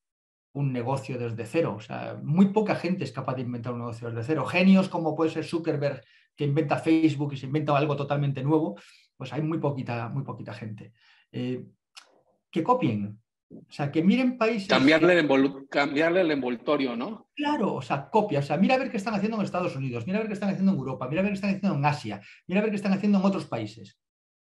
un 0.52 0.72
negocio 0.72 1.18
desde 1.18 1.46
cero. 1.46 1.74
O 1.76 1.80
sea, 1.80 2.18
muy 2.22 2.46
poca 2.46 2.74
gente 2.74 3.04
es 3.04 3.12
capaz 3.12 3.34
de 3.34 3.42
inventar 3.42 3.72
un 3.72 3.80
negocio 3.80 4.08
desde 4.08 4.24
cero. 4.24 4.44
Genios 4.44 4.88
como 4.88 5.14
puede 5.14 5.30
ser 5.30 5.44
Zuckerberg, 5.44 6.02
que 6.34 6.44
inventa 6.44 6.78
Facebook 6.78 7.32
y 7.32 7.36
se 7.36 7.46
inventa 7.46 7.76
algo 7.76 7.96
totalmente 7.96 8.42
nuevo, 8.42 8.78
pues 9.16 9.32
hay 9.32 9.42
muy 9.42 9.58
poquita, 9.58 10.08
muy 10.08 10.22
poquita 10.22 10.54
gente. 10.54 10.92
Eh, 11.32 11.66
que 12.50 12.62
copien, 12.62 13.20
o 13.50 13.72
sea, 13.72 13.90
que 13.90 14.02
miren 14.02 14.36
países. 14.36 14.68
Cambiarle 14.68 15.18
el, 15.18 15.28
cambiarle 15.70 16.20
el 16.20 16.30
envoltorio, 16.30 16.96
¿no? 16.96 17.30
Claro, 17.34 17.74
o 17.74 17.82
sea, 17.82 18.10
copia. 18.10 18.40
O 18.40 18.42
sea, 18.42 18.58
mira 18.58 18.74
a 18.74 18.78
ver 18.78 18.90
qué 18.90 18.98
están 18.98 19.14
haciendo 19.14 19.38
en 19.38 19.44
Estados 19.44 19.74
Unidos, 19.74 20.06
mira 20.06 20.18
a 20.18 20.20
ver 20.20 20.28
qué 20.28 20.34
están 20.34 20.50
haciendo 20.50 20.72
en 20.72 20.78
Europa, 20.78 21.08
mira 21.08 21.20
a 21.20 21.22
ver 21.22 21.32
qué 21.32 21.36
están 21.36 21.54
haciendo 21.54 21.78
en 21.78 21.84
Asia, 21.84 22.20
mira 22.46 22.60
a 22.60 22.62
ver 22.62 22.70
qué 22.70 22.76
están 22.76 22.92
haciendo 22.92 23.18
en 23.18 23.24
otros 23.24 23.46
países. 23.46 23.98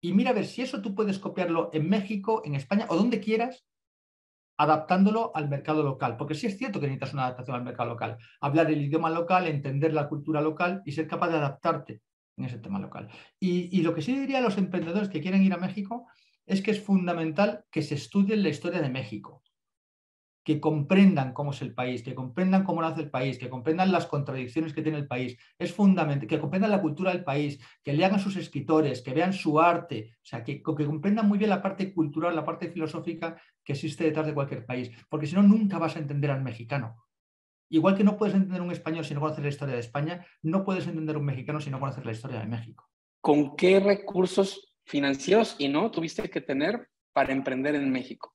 Y 0.00 0.12
mira 0.12 0.30
a 0.30 0.32
ver 0.32 0.46
si 0.46 0.62
eso 0.62 0.80
tú 0.80 0.94
puedes 0.94 1.18
copiarlo 1.18 1.70
en 1.72 1.88
México, 1.88 2.42
en 2.44 2.54
España 2.54 2.86
o 2.88 2.96
donde 2.96 3.20
quieras, 3.20 3.66
adaptándolo 4.56 5.32
al 5.34 5.48
mercado 5.48 5.82
local. 5.82 6.16
Porque 6.16 6.34
sí 6.34 6.46
es 6.46 6.56
cierto 6.56 6.80
que 6.80 6.86
necesitas 6.86 7.12
una 7.12 7.24
adaptación 7.24 7.56
al 7.56 7.64
mercado 7.64 7.90
local. 7.90 8.16
Hablar 8.40 8.70
el 8.70 8.80
idioma 8.80 9.10
local, 9.10 9.46
entender 9.48 9.92
la 9.92 10.08
cultura 10.08 10.40
local 10.40 10.82
y 10.86 10.92
ser 10.92 11.06
capaz 11.06 11.28
de 11.28 11.36
adaptarte 11.36 12.00
en 12.36 12.44
ese 12.44 12.58
tema 12.58 12.78
local. 12.78 13.08
Y, 13.38 13.76
y 13.76 13.82
lo 13.82 13.94
que 13.94 14.02
sí 14.02 14.18
diría 14.18 14.38
a 14.38 14.42
los 14.42 14.56
emprendedores 14.56 15.08
que 15.08 15.20
quieren 15.20 15.42
ir 15.42 15.52
a 15.52 15.58
México 15.58 16.06
es 16.48 16.62
que 16.62 16.70
es 16.70 16.82
fundamental 16.82 17.64
que 17.70 17.82
se 17.82 17.94
estudie 17.94 18.36
la 18.36 18.48
historia 18.48 18.80
de 18.80 18.88
México, 18.88 19.42
que 20.42 20.60
comprendan 20.60 21.34
cómo 21.34 21.50
es 21.50 21.60
el 21.60 21.74
país, 21.74 22.02
que 22.02 22.14
comprendan 22.14 22.64
cómo 22.64 22.80
nace 22.80 23.02
el 23.02 23.10
país, 23.10 23.38
que 23.38 23.50
comprendan 23.50 23.92
las 23.92 24.06
contradicciones 24.06 24.72
que 24.72 24.80
tiene 24.80 24.96
el 24.96 25.06
país. 25.06 25.36
Es 25.58 25.74
fundamental 25.74 26.26
que 26.26 26.40
comprendan 26.40 26.70
la 26.70 26.80
cultura 26.80 27.12
del 27.12 27.22
país, 27.22 27.60
que 27.84 27.92
lean 27.92 28.14
a 28.14 28.18
sus 28.18 28.34
escritores, 28.36 29.02
que 29.02 29.12
vean 29.12 29.34
su 29.34 29.60
arte, 29.60 30.14
o 30.16 30.26
sea, 30.26 30.42
que, 30.42 30.62
que 30.62 30.86
comprendan 30.86 31.28
muy 31.28 31.36
bien 31.36 31.50
la 31.50 31.60
parte 31.60 31.92
cultural, 31.92 32.34
la 32.34 32.46
parte 32.46 32.70
filosófica 32.70 33.38
que 33.62 33.74
existe 33.74 34.04
detrás 34.04 34.26
de 34.26 34.32
cualquier 34.32 34.64
país, 34.64 34.90
porque 35.10 35.26
si 35.26 35.34
no, 35.34 35.42
nunca 35.42 35.78
vas 35.78 35.96
a 35.96 35.98
entender 35.98 36.30
al 36.30 36.42
mexicano. 36.42 36.96
Igual 37.68 37.94
que 37.94 38.04
no 38.04 38.16
puedes 38.16 38.34
entender 38.34 38.62
un 38.62 38.72
español 38.72 39.04
si 39.04 39.12
no 39.12 39.20
conoces 39.20 39.42
la 39.42 39.50
historia 39.50 39.74
de 39.74 39.80
España, 39.80 40.24
no 40.40 40.64
puedes 40.64 40.86
entender 40.86 41.18
un 41.18 41.26
mexicano 41.26 41.60
si 41.60 41.68
no 41.68 41.78
conoces 41.78 42.06
la 42.06 42.12
historia 42.12 42.40
de 42.40 42.46
México. 42.46 42.88
¿Con 43.20 43.54
qué 43.54 43.80
recursos 43.80 44.67
financieros 44.88 45.54
y 45.58 45.68
no 45.68 45.90
tuviste 45.90 46.28
que 46.30 46.40
tener 46.40 46.88
para 47.12 47.32
emprender 47.32 47.74
en 47.74 47.90
México? 47.90 48.34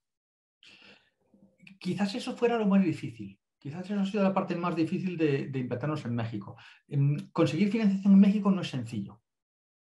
Quizás 1.79 2.15
eso 2.15 2.37
fuera 2.37 2.57
lo 2.57 2.67
más 2.67 2.83
difícil. 2.83 3.39
Quizás 3.57 3.89
eso 3.89 3.99
ha 3.99 4.05
sido 4.05 4.23
la 4.23 4.33
parte 4.33 4.55
más 4.55 4.75
difícil 4.75 5.17
de, 5.17 5.47
de 5.47 5.59
invertirnos 5.59 6.05
en 6.05 6.15
México. 6.15 6.55
Em, 6.87 7.17
conseguir 7.31 7.71
financiación 7.71 8.13
en 8.13 8.19
México 8.19 8.51
no 8.51 8.61
es 8.61 8.69
sencillo. 8.69 9.21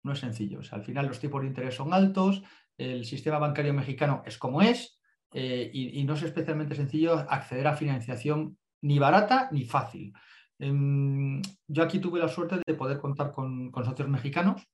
No 0.03 0.13
es 0.13 0.19
sencillo. 0.19 0.61
al 0.71 0.83
final 0.83 1.07
los 1.07 1.19
tipos 1.19 1.41
de 1.41 1.47
interés 1.47 1.75
son 1.75 1.93
altos, 1.93 2.43
el 2.77 3.05
sistema 3.05 3.39
bancario 3.39 3.73
mexicano 3.73 4.23
es 4.25 4.37
como 4.37 4.61
es 4.61 4.99
eh, 5.33 5.69
y, 5.73 6.03
no 6.05 6.13
es 6.13 6.23
especialmente 6.23 6.75
sencillo 6.75 7.13
acceder 7.29 7.67
a 7.67 7.75
financiación 7.75 8.57
ni 8.81 8.99
barata 8.99 9.49
ni 9.51 9.65
fácil. 9.65 10.13
Em, 10.59 11.41
yo 11.67 11.83
aquí 11.83 11.99
tuve 11.99 12.19
la 12.19 12.29
suerte 12.29 12.61
de 12.65 12.73
poder 12.73 12.99
contar 12.99 13.31
con 13.31 13.71
socios 13.83 14.07
mexicanos 14.07 14.65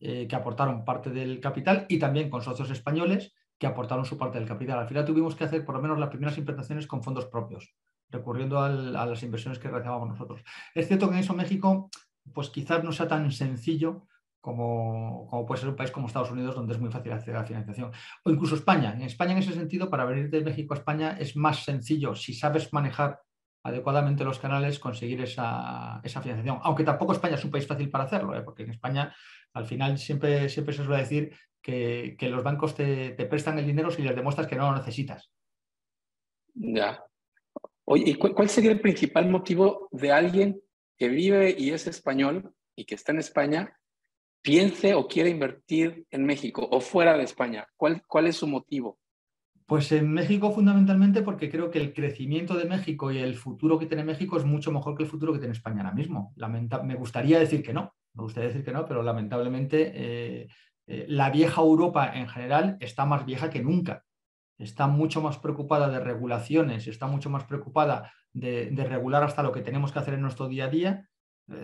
eh, 0.00 0.26
que 0.26 0.34
aportaron 0.34 0.84
parte 0.84 1.10
del 1.10 1.40
capital 1.40 1.84
y 1.88 1.98
también 1.98 2.30
con 2.30 2.40
socios 2.40 2.70
españoles 2.70 3.34
que 3.58 3.66
aportaron 3.66 4.06
su 4.06 4.16
parte 4.16 4.38
del 4.38 4.48
capital. 4.48 4.78
Al 4.78 4.88
final 4.88 5.04
tuvimos 5.04 5.36
que 5.36 5.44
hacer 5.44 5.62
por 5.62 5.74
lo 5.74 5.82
menos 5.82 5.98
las 5.98 6.08
primeras 6.08 6.38
implantaciones 6.38 6.86
con 6.86 7.02
fondos 7.02 7.26
propios, 7.26 7.74
recurriendo 8.08 8.58
a 8.58 8.70
las 8.70 9.22
inversiones 9.22 9.58
que 9.58 9.68
realizábamos 9.68 10.08
nosotros. 10.08 10.42
Es 10.74 10.88
cierto 10.88 11.08
que 11.08 11.16
en 11.16 11.20
eso 11.20 11.34
México, 11.34 11.90
pues 12.32 12.48
quizás 12.48 12.82
no 12.82 12.92
sea 12.92 13.08
tan 13.08 13.30
sencillo 13.30 14.06
como, 14.40 15.26
como, 15.28 15.44
puede 15.44 15.60
ser 15.60 15.68
un 15.68 15.76
país 15.76 15.90
como 15.90 16.06
Estados 16.06 16.30
Unidos, 16.30 16.54
donde 16.54 16.72
es 16.72 16.80
muy 16.80 16.90
fácil 16.90 17.12
acceder 17.12 17.36
a 17.36 17.40
la 17.40 17.46
financiación. 17.46 17.92
O 18.24 18.30
incluso 18.30 18.54
España. 18.54 18.94
En 18.94 19.02
España, 19.02 19.32
en 19.32 19.38
ese 19.38 19.52
sentido, 19.52 19.90
para 19.90 20.06
venir 20.06 20.30
de 20.30 20.42
México 20.42 20.72
a 20.72 20.78
España 20.78 21.16
es 21.18 21.36
más 21.36 21.64
sencillo 21.64 22.14
si 22.14 22.32
sabes 22.32 22.72
manejar 22.72 23.20
adecuadamente 23.62 24.24
los 24.24 24.38
canales, 24.38 24.78
conseguir 24.78 25.20
esa, 25.22 26.00
financiación. 26.02 26.58
Aunque 26.62 26.84
tampoco 26.84 27.12
España 27.12 27.34
es 27.34 27.44
un 27.44 27.50
país 27.50 27.66
fácil 27.66 27.90
para 27.90 28.04
hacerlo, 28.04 28.34
¿eh? 28.34 28.42
porque 28.42 28.62
en 28.62 28.70
España 28.70 29.14
al 29.52 29.66
final 29.66 29.98
siempre, 29.98 30.48
siempre 30.48 30.74
se 30.74 30.84
suele 30.84 31.02
decir 31.02 31.32
que, 31.60 32.16
los 32.20 32.42
bancos 32.42 32.74
te, 32.74 33.12
prestan 33.26 33.58
el 33.58 33.66
dinero 33.66 33.90
si 33.90 34.02
les 34.02 34.16
demuestras 34.16 34.46
que 34.46 34.56
no 34.56 34.70
lo 34.70 34.78
necesitas. 34.78 35.30
Ya. 36.54 37.02
Oye, 37.84 38.10
¿y 38.10 38.14
cuál 38.14 38.48
sería 38.48 38.70
el 38.70 38.80
principal 38.80 39.28
motivo 39.28 39.88
de 39.90 40.12
alguien 40.12 40.60
que 40.96 41.08
vive 41.08 41.54
y 41.56 41.70
es 41.70 41.86
español 41.86 42.54
y 42.76 42.84
que 42.84 42.94
está 42.94 43.12
en 43.12 43.18
España, 43.18 43.76
piense 44.42 44.94
o 44.94 45.08
quiere 45.08 45.30
invertir 45.30 46.06
en 46.10 46.24
México 46.24 46.66
o 46.70 46.80
fuera 46.80 47.16
de 47.16 47.24
España? 47.24 47.66
¿Cuál, 47.76 48.02
cuál 48.06 48.28
es 48.28 48.36
su 48.36 48.46
motivo? 48.46 48.99
Pues 49.70 49.92
en 49.92 50.12
México 50.12 50.50
fundamentalmente 50.50 51.22
porque 51.22 51.48
creo 51.48 51.70
que 51.70 51.78
el 51.78 51.94
crecimiento 51.94 52.56
de 52.56 52.64
México 52.64 53.12
y 53.12 53.18
el 53.18 53.36
futuro 53.36 53.78
que 53.78 53.86
tiene 53.86 54.02
México 54.02 54.36
es 54.36 54.44
mucho 54.44 54.72
mejor 54.72 54.96
que 54.96 55.04
el 55.04 55.08
futuro 55.08 55.32
que 55.32 55.38
tiene 55.38 55.52
España 55.52 55.82
ahora 55.82 55.94
mismo. 55.94 56.34
me 56.82 56.96
gustaría 56.96 57.38
decir 57.38 57.62
que 57.62 57.72
no, 57.72 57.94
me 58.14 58.24
gustaría 58.24 58.48
decir 58.48 58.64
que 58.64 58.72
no, 58.72 58.84
pero 58.84 59.04
lamentablemente 59.04 59.92
eh, 59.94 60.48
eh, 60.88 61.04
la 61.06 61.30
vieja 61.30 61.60
Europa 61.60 62.10
en 62.12 62.26
general 62.26 62.78
está 62.80 63.06
más 63.06 63.24
vieja 63.24 63.48
que 63.48 63.62
nunca. 63.62 64.04
Está 64.58 64.88
mucho 64.88 65.22
más 65.22 65.38
preocupada 65.38 65.88
de 65.88 66.00
regulaciones, 66.00 66.88
está 66.88 67.06
mucho 67.06 67.30
más 67.30 67.44
preocupada 67.44 68.12
de 68.32 68.84
regular 68.88 69.22
hasta 69.22 69.44
lo 69.44 69.52
que 69.52 69.62
tenemos 69.62 69.92
que 69.92 70.00
hacer 70.00 70.14
en 70.14 70.22
nuestro 70.22 70.48
día 70.48 70.64
a 70.64 70.68
día 70.68 71.08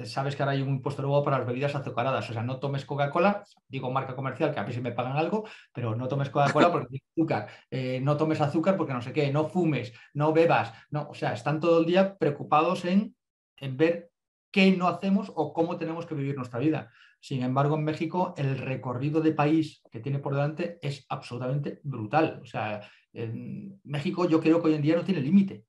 sabes 0.04 0.34
que 0.34 0.42
ahora 0.42 0.52
hay 0.52 0.62
un 0.62 0.70
impuesto 0.70 1.02
nuevo 1.02 1.22
para 1.22 1.38
las 1.38 1.46
bebidas 1.46 1.74
azucaradas. 1.74 2.28
O 2.28 2.32
sea, 2.32 2.42
no 2.42 2.58
tomes 2.58 2.84
Coca-Cola, 2.84 3.44
digo 3.68 3.90
marca 3.90 4.14
comercial, 4.14 4.52
que 4.52 4.60
a 4.60 4.64
mí 4.64 4.72
sí 4.72 4.80
me 4.80 4.92
pagan 4.92 5.16
algo, 5.16 5.44
pero 5.72 5.94
no 5.94 6.08
tomes 6.08 6.30
Coca-Cola 6.30 6.72
porque 6.72 6.88
tiene 6.88 7.04
azúcar. 7.12 7.48
Eh, 7.70 8.00
no 8.02 8.16
tomes 8.16 8.40
azúcar 8.40 8.76
porque 8.76 8.92
no 8.92 9.02
sé 9.02 9.12
qué, 9.12 9.32
no 9.32 9.44
fumes, 9.48 9.92
no 10.14 10.32
bebas. 10.32 10.72
No, 10.90 11.08
o 11.10 11.14
sea, 11.14 11.32
están 11.32 11.60
todo 11.60 11.80
el 11.80 11.86
día 11.86 12.16
preocupados 12.16 12.84
en, 12.84 13.14
en 13.56 13.76
ver 13.76 14.10
qué 14.50 14.76
no 14.76 14.88
hacemos 14.88 15.32
o 15.34 15.52
cómo 15.52 15.76
tenemos 15.76 16.06
que 16.06 16.14
vivir 16.14 16.36
nuestra 16.36 16.58
vida. 16.58 16.90
Sin 17.20 17.42
embargo, 17.42 17.76
en 17.76 17.84
México 17.84 18.34
el 18.36 18.58
recorrido 18.58 19.20
de 19.20 19.32
país 19.32 19.82
que 19.90 20.00
tiene 20.00 20.18
por 20.18 20.34
delante 20.34 20.78
es 20.82 21.04
absolutamente 21.08 21.80
brutal. 21.82 22.40
O 22.42 22.46
sea, 22.46 22.80
en 23.12 23.80
México 23.84 24.28
yo 24.28 24.40
creo 24.40 24.60
que 24.60 24.68
hoy 24.68 24.74
en 24.74 24.82
día 24.82 24.96
no 24.96 25.04
tiene 25.04 25.20
límite 25.20 25.64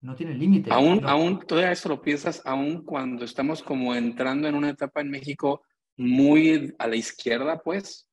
no 0.00 0.14
tiene 0.14 0.34
límite. 0.34 0.72
Aún, 0.72 1.04
aún 1.04 1.40
todavía 1.40 1.72
eso 1.72 1.88
lo 1.88 2.00
piensas, 2.00 2.42
aún 2.44 2.84
cuando 2.84 3.24
estamos 3.24 3.62
como 3.62 3.94
entrando 3.94 4.48
en 4.48 4.54
una 4.54 4.70
etapa 4.70 5.00
en 5.00 5.10
México 5.10 5.62
muy 5.96 6.74
a 6.78 6.86
la 6.86 6.96
izquierda, 6.96 7.58
pues, 7.62 8.08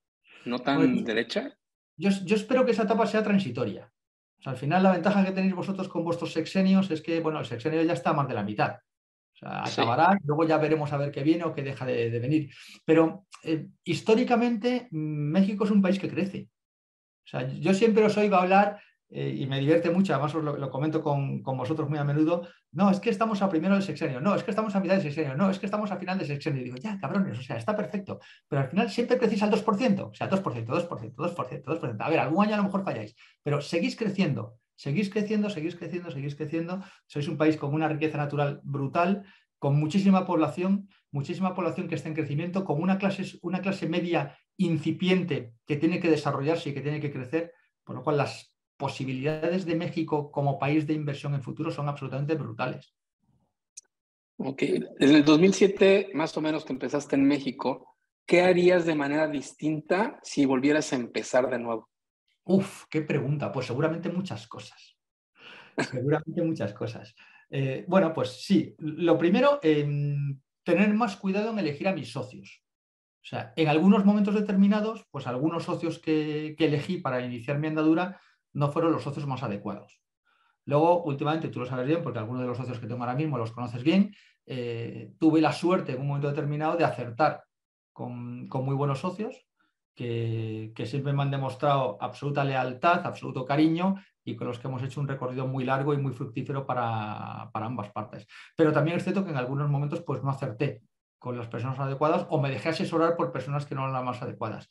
no 0.45 0.59
tan 0.59 0.93
pues, 0.93 1.05
derecha. 1.05 1.55
Yo, 1.97 2.09
yo, 2.25 2.35
espero 2.35 2.65
que 2.65 2.71
esa 2.71 2.83
etapa 2.83 3.05
sea 3.05 3.23
transitoria. 3.23 3.91
al 4.45 4.57
final, 4.57 4.83
la 4.83 4.91
ventaja 4.91 5.23
que 5.23 5.31
tenéis 5.31 5.55
vosotros 5.55 5.87
con 5.87 6.03
vuestros 6.03 6.33
sexenios 6.33 6.89
es 6.91 7.01
que, 7.01 7.19
bueno, 7.19 7.39
el 7.39 7.45
sexenio 7.45 7.81
ya 7.83 7.93
está 7.93 8.13
más 8.13 8.27
de 8.27 8.33
la 8.33 8.43
mitad. 8.43 8.77
O 9.33 9.35
sea, 9.35 9.63
acabará, 9.63 10.17
luego 10.23 10.45
ya 10.45 10.57
veremos 10.57 10.93
a 10.93 10.97
ver 10.97 11.11
qué 11.11 11.23
viene 11.23 11.43
o 11.43 11.53
qué 11.53 11.63
deja 11.63 11.85
de, 11.85 12.19
venir. 12.19 12.53
Pero 12.85 13.25
eh, 13.43 13.67
históricamente, 13.83 14.87
México 14.91 15.65
es 15.65 15.71
un 15.71 15.81
país 15.81 15.99
que 15.99 16.09
crece. 16.09 16.49
O 17.25 17.27
sea, 17.27 17.47
yo 17.47 17.73
siempre 17.73 18.03
os 18.03 18.17
oigo 18.17 18.35
hablar 18.35 18.79
eh, 19.15 19.35
y 19.37 19.45
me 19.45 19.59
divierte 19.59 19.91
mucho, 19.91 20.11
además 20.11 20.33
os 20.33 20.43
lo, 20.43 20.71
comento 20.71 21.03
con, 21.03 21.43
vosotros 21.43 21.87
muy 21.87 21.99
a 21.99 22.03
menudo, 22.03 22.47
no, 22.71 22.89
es 22.89 22.99
que 22.99 23.11
estamos 23.11 23.43
a 23.43 23.49
primero 23.49 23.75
del 23.75 23.83
sexenio, 23.83 24.19
no, 24.19 24.33
es 24.33 24.43
que 24.43 24.49
estamos 24.49 24.75
a 24.75 24.79
mitad 24.79 24.95
del 24.95 25.03
sexenio, 25.03 25.35
no, 25.35 25.51
es 25.51 25.59
que 25.59 25.67
estamos 25.67 25.91
a 25.91 25.97
final 25.97 26.17
del 26.17 26.25
sexenio. 26.25 26.61
Y 26.61 26.63
digo, 26.65 26.77
ya, 26.77 26.97
cabrones, 26.97 27.37
o 27.37 27.43
sea, 27.43 27.57
está 27.57 27.75
perfecto, 27.75 28.19
pero 28.47 28.63
al 28.63 28.69
final 28.69 28.89
siempre 28.89 29.19
crecéis 29.19 29.43
al 29.43 29.51
2%, 29.51 30.09
o 30.09 30.13
sea, 30.15 30.27
2%, 30.27 30.65
2%, 30.65 31.13
2%, 31.13 31.63
2%. 31.63 31.95
A 31.99 32.09
ver, 32.09 32.19
algún 32.19 32.43
año 32.43 32.55
a 32.55 32.57
lo 32.57 32.63
mejor 32.63 32.83
falláis, 32.83 33.15
pero 33.43 33.61
seguís 33.61 33.95
creciendo, 33.95 34.57
seguís 34.75 35.11
creciendo, 35.11 35.51
seguís 35.51 35.75
creciendo, 35.75 36.09
seguís 36.09 36.35
creciendo. 36.35 36.83
Sois 37.05 37.27
un 37.27 37.37
país 37.37 37.57
con 37.57 37.71
una 37.73 37.87
riqueza 37.87 38.17
natural 38.17 38.61
brutal, 38.63 39.25
con 39.59 39.79
muchísima 39.79 40.25
población, 40.25 40.89
muchísima 41.11 41.53
población 41.53 41.87
que 41.87 41.95
está 41.95 42.09
en 42.09 42.15
crecimiento, 42.15 42.65
con 42.65 42.81
una 42.81 42.97
clase, 42.97 43.37
una 43.43 43.61
clase 43.61 43.87
media 43.87 44.35
incipiente 44.57 45.53
que 45.67 45.77
tiene 45.77 45.99
que 45.99 46.09
desarrollarse 46.09 46.69
y 46.69 46.73
que 46.73 46.81
tiene 46.81 46.99
que 46.99 47.11
crecer, 47.11 47.53
por 47.83 47.95
lo 47.95 48.03
cual 48.03 48.17
las 48.17 48.52
posibilidades 48.83 49.65
de 49.65 49.75
México 49.75 50.29
como 50.29 50.59
país 50.59 50.85
de 50.85 50.93
inversión 50.93 51.33
en 51.33 51.41
futuro 51.41 51.71
son 51.71 51.87
absolutamente 51.87 52.35
brutales. 52.35 52.93
Ok, 54.35 54.61
desde 54.99 55.15
el 55.15 55.23
2007, 55.23 56.09
más 56.13 56.35
o 56.35 56.41
menos 56.41 56.65
que 56.65 56.73
empezaste 56.73 57.15
en 57.15 57.25
México, 57.25 57.95
¿qué 58.25 58.41
harías 58.41 58.85
de 58.85 58.93
manera 58.93 59.29
distinta 59.29 60.19
si 60.21 60.45
volvieras 60.45 60.91
a 60.91 60.97
empezar 60.97 61.49
de 61.49 61.59
nuevo? 61.59 61.89
Uf, 62.43 62.83
qué 62.89 63.03
pregunta. 63.03 63.53
Pues 63.53 63.67
seguramente 63.67 64.09
muchas 64.09 64.47
cosas. 64.47 64.97
seguramente 65.89 66.41
muchas 66.41 66.73
cosas. 66.73 67.15
Eh, 67.49 67.85
bueno, 67.87 68.13
pues 68.13 68.43
sí, 68.43 68.75
lo 68.79 69.17
primero, 69.17 69.61
em, 69.63 70.41
tener 70.63 70.93
más 70.93 71.15
cuidado 71.15 71.51
en 71.51 71.59
elegir 71.59 71.87
a 71.87 71.93
mis 71.93 72.11
socios. 72.11 72.61
O 73.21 73.25
sea, 73.25 73.53
en 73.55 73.69
algunos 73.69 74.03
momentos 74.03 74.35
determinados, 74.35 75.05
pues 75.09 75.25
algunos 75.25 75.63
socios 75.63 75.99
que, 75.99 76.53
que 76.57 76.65
elegí 76.65 76.97
para 76.97 77.25
iniciar 77.25 77.59
mi 77.59 77.67
andadura 77.67 78.19
no 78.53 78.71
fueron 78.71 78.91
los 78.91 79.03
socios 79.03 79.27
más 79.27 79.43
adecuados. 79.43 80.01
Luego, 80.65 81.03
últimamente, 81.03 81.49
tú 81.49 81.59
lo 81.59 81.65
sabes 81.65 81.87
bien, 81.87 82.01
porque 82.01 82.19
algunos 82.19 82.41
de 82.41 82.47
los 82.47 82.57
socios 82.57 82.79
que 82.79 82.87
tengo 82.87 83.03
ahora 83.03 83.15
mismo 83.15 83.37
los 83.37 83.51
conoces 83.51 83.83
bien, 83.83 84.15
eh, 84.45 85.11
tuve 85.19 85.41
la 85.41 85.51
suerte 85.51 85.93
en 85.93 86.01
un 86.01 86.07
momento 86.07 86.29
determinado 86.29 86.77
de 86.77 86.85
acertar 86.85 87.43
con, 87.91 88.47
muy 88.47 88.75
buenos 88.75 88.99
socios 88.99 89.45
que, 89.93 90.73
siempre 90.85 91.13
me 91.13 91.21
han 91.21 91.31
demostrado 91.31 91.97
absoluta 91.99 92.43
lealtad, 92.43 93.05
absoluto 93.05 93.45
cariño 93.45 93.95
y 94.23 94.35
con 94.35 94.47
los 94.47 94.57
que 94.57 94.67
hemos 94.67 94.81
hecho 94.83 95.01
un 95.01 95.07
recorrido 95.07 95.47
muy 95.47 95.65
largo 95.65 95.93
y 95.93 95.97
muy 95.97 96.13
fructífero 96.13 96.65
para, 96.65 97.49
ambas 97.53 97.91
partes. 97.91 98.25
Pero 98.55 98.71
también 98.71 98.97
es 98.97 99.03
cierto 99.03 99.23
que 99.23 99.31
en 99.31 99.37
algunos 99.37 99.69
momentos 99.69 100.01
pues, 100.01 100.23
no 100.23 100.29
acerté 100.29 100.81
con 101.19 101.37
las 101.37 101.47
personas 101.47 101.79
adecuadas 101.79 102.25
o 102.29 102.41
me 102.41 102.49
dejé 102.49 102.69
asesorar 102.69 103.15
por 103.15 103.31
personas 103.31 103.65
que 103.65 103.75
no 103.75 103.81
eran 103.81 103.93
las 103.93 104.03
más 104.03 104.21
adecuadas. 104.21 104.69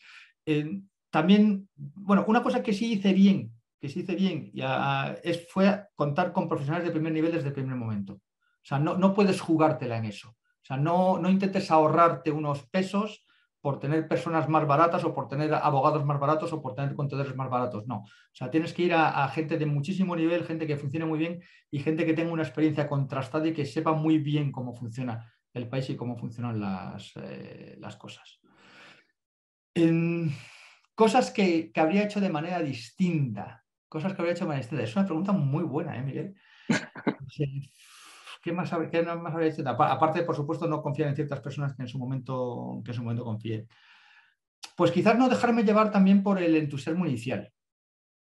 También, 1.10 1.68
bueno, 1.76 2.24
una 2.26 2.42
cosa 2.42 2.62
que 2.62 2.72
sí 2.72 2.92
hice 2.92 3.12
bien 3.12 3.52
que 3.82 3.88
se 3.88 3.98
hice 3.98 4.14
bien 4.14 4.52
es, 5.24 5.48
fue 5.50 5.88
contar 5.96 6.32
con 6.32 6.48
profesionales 6.48 6.86
de 6.86 6.92
primer 6.92 7.12
nivel 7.12 7.32
desde 7.32 7.48
el 7.48 7.52
primer 7.52 7.74
momento. 7.74 8.12
O 8.12 8.64
sea, 8.64 8.78
no, 8.78 8.96
no 8.96 9.12
puedes 9.12 9.40
jugártela 9.40 9.96
en 9.96 10.04
eso. 10.04 10.28
O 10.28 10.64
sea, 10.64 10.76
no, 10.76 11.18
no 11.18 11.28
intentes 11.28 11.68
ahorrarte 11.68 12.30
unos 12.30 12.62
pesos 12.68 13.26
por 13.60 13.80
tener 13.80 14.06
personas 14.06 14.48
más 14.48 14.68
baratas 14.68 15.02
o 15.02 15.12
por 15.12 15.26
tener 15.26 15.52
abogados 15.52 16.04
más 16.04 16.20
baratos 16.20 16.52
o 16.52 16.62
por 16.62 16.76
tener 16.76 16.94
contadores 16.94 17.34
más 17.34 17.50
baratos. 17.50 17.84
No. 17.88 17.96
O 17.96 18.32
sea, 18.32 18.52
tienes 18.52 18.72
que 18.72 18.82
ir 18.82 18.94
a, 18.94 19.26
gente 19.26 19.58
de 19.58 19.66
muchísimo 19.66 20.14
nivel, 20.14 20.44
gente 20.44 20.64
que 20.64 20.76
funcione 20.76 21.04
muy 21.04 21.18
bien 21.18 21.42
y 21.68 21.80
gente 21.80 22.06
que 22.06 22.14
tenga 22.14 22.30
una 22.30 22.44
experiencia 22.44 22.88
contrastada 22.88 23.48
y 23.48 23.52
que 23.52 23.66
sepa 23.66 23.94
muy 23.94 24.18
bien 24.18 24.52
cómo 24.52 24.76
funciona 24.76 25.28
el 25.52 25.68
país 25.68 25.90
y 25.90 25.96
cómo 25.96 26.16
funcionan 26.16 26.60
las, 26.60 27.14
eh, 27.16 27.74
las 27.80 27.96
cosas. 27.96 28.38
Cosas 30.94 31.32
que, 31.32 31.72
que, 31.72 31.80
habría 31.80 32.04
hecho 32.04 32.20
de 32.20 32.30
manera 32.30 32.60
distinta. 32.62 33.61
Cosas 33.92 34.14
que 34.14 34.22
habría 34.22 34.32
hecho 34.32 34.46
Maestría. 34.46 34.84
Es 34.84 34.96
una 34.96 35.04
pregunta 35.04 35.32
muy 35.32 35.64
buena, 35.64 35.94
¿eh, 35.98 36.02
Miguel? 36.02 36.34
¿Qué 38.42 38.50
más, 38.50 38.70
qué 38.90 39.02
más 39.02 39.34
habría 39.34 39.50
hecho? 39.50 39.62
Aparte, 39.68 40.22
por 40.22 40.34
supuesto, 40.34 40.66
no 40.66 40.80
confiar 40.80 41.10
en 41.10 41.14
ciertas 41.14 41.40
personas 41.40 41.74
que 41.74 41.82
en 41.82 41.88
su 41.88 41.98
momento, 41.98 42.80
que 42.82 42.92
en 42.92 42.94
su 42.94 43.02
momento 43.02 43.22
confíe. 43.22 43.66
Pues 44.78 44.92
quizás 44.92 45.18
no 45.18 45.28
dejarme 45.28 45.64
llevar 45.64 45.90
también 45.90 46.22
por 46.22 46.40
el 46.40 46.56
entusiasmo 46.56 47.04
inicial. 47.04 47.52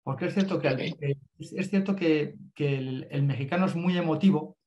Porque 0.03 0.27
es 0.27 0.35
cierto 0.35 0.57
que, 0.57 0.93
es 1.37 1.69
cierto 1.69 1.97
que, 1.97 2.37
el, 2.55 3.23
mexicano 3.23 3.65
es 3.65 3.75
muy 3.75 3.97
emotivo 3.97 4.57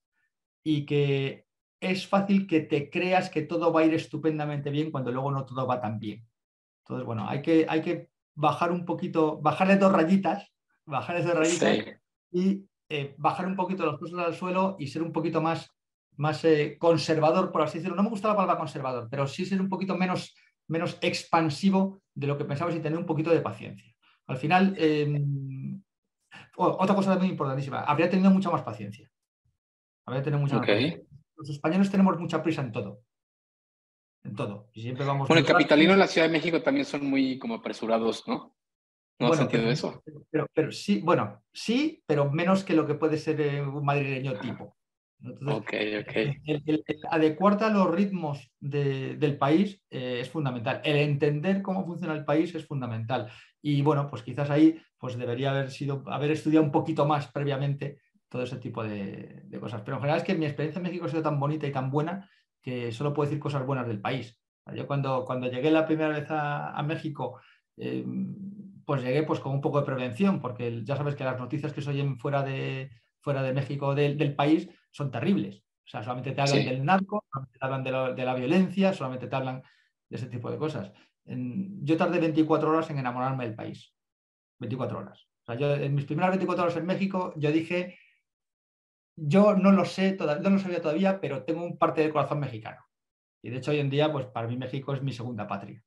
y 0.62 0.84
que 0.84 1.46
es 1.80 2.06
fácil 2.06 2.46
que 2.46 2.60
te 2.60 2.90
creas 2.90 3.30
que 3.30 3.40
todo 3.40 3.72
va 3.72 3.80
a 3.80 3.84
ir 3.86 3.94
estupendamente 3.94 4.68
bien 4.68 4.90
cuando 4.90 5.10
luego 5.12 5.32
no 5.32 5.46
todo 5.46 5.66
va 5.66 5.80
tan 5.80 5.98
bien. 5.98 6.28
Entonces, 6.84 7.06
bueno, 7.06 7.26
hay 7.26 7.40
que, 7.40 7.64
hay 7.66 7.80
que 7.80 8.10
bajar 8.34 8.70
un 8.70 8.84
poquito, 8.84 9.40
bajarle 9.40 9.76
dos 9.76 9.92
rayitas 9.92 10.50
bajar 10.86 11.16
ese 11.16 11.32
raíces 11.32 12.00
y 12.32 12.64
eh, 12.88 13.14
bajar 13.18 13.46
un 13.46 13.56
poquito 13.56 13.86
los 13.86 13.98
costos 13.98 14.18
al 14.18 14.34
suelo 14.34 14.76
y 14.78 14.88
ser 14.88 15.02
un 15.02 15.12
poquito 15.12 15.40
más, 15.40 15.70
más 16.16 16.44
eh, 16.44 16.76
conservador, 16.78 17.52
por 17.52 17.62
así 17.62 17.78
decirlo. 17.78 17.96
No 17.96 18.02
me 18.02 18.10
gusta 18.10 18.28
la 18.28 18.34
palabra 18.34 18.58
conservador, 18.58 19.08
pero 19.10 19.26
sí 19.26 19.46
ser 19.46 19.60
un 19.60 19.68
poquito 19.68 19.96
menos, 19.96 20.34
menos 20.66 20.98
expansivo 21.00 22.02
de 22.14 22.26
lo 22.26 22.36
que 22.36 22.44
pensabas 22.44 22.74
y 22.74 22.80
tener 22.80 22.98
un 22.98 23.06
poquito 23.06 23.30
de 23.30 23.40
paciencia. 23.40 23.94
Al 24.26 24.36
final, 24.36 24.74
em, 24.78 25.80
otra 26.56 26.94
cosa 26.94 27.16
muy 27.16 27.28
importantísima, 27.28 27.80
habría 27.80 28.10
tenido 28.10 28.30
mucha 28.30 28.50
más 28.50 28.62
paciencia. 28.62 29.10
Habría 30.06 30.22
tenido 30.22 30.40
mucha 30.40 30.60
Los 31.36 31.48
españoles 31.48 31.90
tenemos 31.90 32.18
mucha 32.18 32.42
prisa 32.42 32.62
en 32.62 32.72
todo. 32.72 33.02
En 34.24 34.34
todo. 34.34 34.68
Y 34.74 34.82
siempre 34.82 35.04
vamos 35.04 35.28
bueno, 35.28 35.40
el 35.40 35.46
capitalino 35.46 35.92
en 35.92 35.98
la 35.98 36.06
Ciudad 36.06 36.26
de 36.26 36.32
México 36.32 36.60
también 36.60 36.84
son 36.84 37.06
muy 37.06 37.38
como 37.38 37.54
apresurados, 37.54 38.26
¿no? 38.26 38.54
¿No 39.20 39.32
has 39.32 39.38
sentido 39.38 39.70
eso? 39.70 40.02
Pero, 40.30 40.72
sí, 40.72 41.00
bueno, 41.02 41.42
sí, 41.52 42.02
pero 42.06 42.30
menos 42.30 42.64
que 42.64 42.74
lo 42.74 42.86
que 42.86 42.94
puede 42.94 43.18
ser 43.18 43.40
eh, 43.40 43.60
un 43.60 43.84
madrileño 43.84 44.38
tipo. 44.38 44.76
ok, 45.46 45.72
ok. 46.00 46.16
El, 46.46 46.84
adecuarte 47.10 47.64
a 47.64 47.70
los 47.70 47.90
ritmos 47.90 48.50
del 48.58 49.36
país 49.36 49.84
eh, 49.90 50.18
es 50.20 50.30
fundamental. 50.30 50.80
El 50.84 50.96
entender 50.96 51.60
cómo 51.60 51.84
funciona 51.84 52.14
el 52.14 52.24
país 52.24 52.54
es 52.54 52.66
fundamental. 52.66 53.30
Y 53.62 53.82
bueno, 53.82 54.08
pues 54.08 54.22
quizás 54.22 54.48
ahí 54.50 54.80
pues 54.98 55.16
debería 55.16 55.50
haber 55.50 55.70
sido, 55.70 56.02
haber 56.06 56.30
estudiado 56.30 56.64
un 56.64 56.72
poquito 56.72 57.06
más 57.06 57.30
previamente 57.30 57.98
todo 58.30 58.42
ese 58.42 58.56
tipo 58.56 58.82
de, 58.82 59.46
cosas. 59.60 59.82
Pero 59.82 59.96
en 59.96 60.02
general 60.02 60.20
es 60.20 60.24
que 60.24 60.34
mi 60.34 60.46
experiencia 60.46 60.78
en 60.78 60.84
México 60.84 61.04
ha 61.04 61.08
sido 61.08 61.22
tan 61.22 61.38
bonita 61.38 61.66
y 61.66 61.72
tan 61.72 61.90
buena 61.90 62.30
que 62.62 62.92
solo 62.92 63.12
puedo 63.12 63.28
decir 63.28 63.40
cosas 63.40 63.66
buenas 63.66 63.86
del 63.86 64.00
país. 64.00 64.38
Yo 64.74 64.86
cuando, 64.86 65.24
cuando 65.24 65.50
llegué 65.50 65.70
la 65.70 65.86
primera 65.86 66.10
vez 66.10 66.26
a, 66.30 66.82
México, 66.86 67.40
eh, 67.76 68.04
pues 68.90 69.04
llegué 69.04 69.22
pues 69.22 69.38
con 69.38 69.52
un 69.52 69.60
poco 69.60 69.78
de 69.78 69.86
prevención, 69.86 70.40
porque 70.40 70.82
ya 70.82 70.96
sabes 70.96 71.14
que 71.14 71.22
las 71.22 71.38
noticias 71.38 71.72
que 71.72 71.80
se 71.80 71.90
oyen 71.90 72.18
fuera 72.18 72.42
de, 72.42 72.90
fuera 73.20 73.40
de 73.40 73.52
México 73.52 73.94
del, 73.94 74.34
país 74.34 74.68
son 74.90 75.12
terribles. 75.12 75.62
O 75.86 75.88
sea, 75.88 76.02
solamente 76.02 76.32
te 76.32 76.40
hablan 76.40 76.64
del 76.64 76.84
narco, 76.84 77.24
solamente 77.30 77.56
te 77.56 77.64
hablan 77.64 78.16
de 78.16 78.24
la, 78.24 78.34
violencia, 78.34 78.92
solamente 78.92 79.28
te 79.28 79.36
hablan 79.36 79.62
de 80.08 80.16
ese 80.16 80.26
tipo 80.26 80.50
de 80.50 80.58
cosas. 80.58 80.90
yo 81.24 81.96
tardé 81.96 82.18
24 82.18 82.68
horas 82.68 82.90
en 82.90 82.98
enamorarme 82.98 83.44
del 83.44 83.54
país. 83.54 83.94
24 84.58 84.98
horas. 84.98 85.28
O 85.44 85.46
sea, 85.46 85.54
yo 85.54 85.72
en 85.72 85.94
mis 85.94 86.06
primeras 86.06 86.32
24 86.32 86.64
horas 86.64 86.76
en 86.76 86.86
México, 86.86 87.32
yo 87.36 87.52
dije, 87.52 87.96
yo 89.14 89.54
no 89.54 89.70
lo 89.70 89.84
sé, 89.84 90.18
no 90.18 90.50
lo 90.50 90.58
sabía 90.58 90.82
todavía, 90.82 91.20
pero 91.20 91.44
tengo 91.44 91.62
un 91.62 91.78
parte 91.78 92.00
del 92.00 92.10
corazón 92.10 92.40
mexicano. 92.40 92.84
Y 93.40 93.50
de 93.50 93.58
hecho 93.58 93.70
hoy 93.70 93.78
en 93.78 93.88
día, 93.88 94.10
pues 94.10 94.26
para 94.26 94.48
mí 94.48 94.56
México 94.56 94.92
es 94.92 95.00
mi 95.00 95.12
segunda 95.12 95.46
patria. 95.46 95.80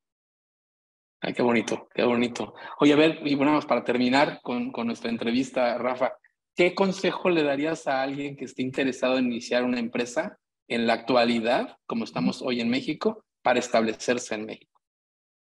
Ay, 1.25 1.33
qué 1.33 1.41
bonito, 1.41 1.87
qué 1.95 2.03
bonito. 2.03 2.53
Oye, 2.81 2.91
a 2.91 2.97
ver, 2.97 3.21
y 3.23 3.35
bueno, 3.35 3.57
para 3.61 3.85
terminar 3.85 4.41
con, 4.43 4.73
nuestra 4.85 5.09
entrevista, 5.09 5.77
Rafa, 5.77 6.17
¿qué 6.53 6.75
consejo 6.75 7.29
le 7.29 7.43
darías 7.43 7.87
a 7.87 8.01
alguien 8.01 8.35
que 8.35 8.43
esté 8.43 8.61
interesado 8.61 9.17
en 9.17 9.27
iniciar 9.27 9.63
una 9.63 9.79
empresa 9.79 10.37
en 10.67 10.85
la 10.85 10.95
actualidad, 10.95 11.77
como 11.85 12.03
estamos 12.03 12.41
hoy 12.41 12.59
en 12.59 12.69
México, 12.69 13.23
para 13.41 13.59
establecerse 13.59 14.35
en 14.35 14.47
México? 14.47 14.81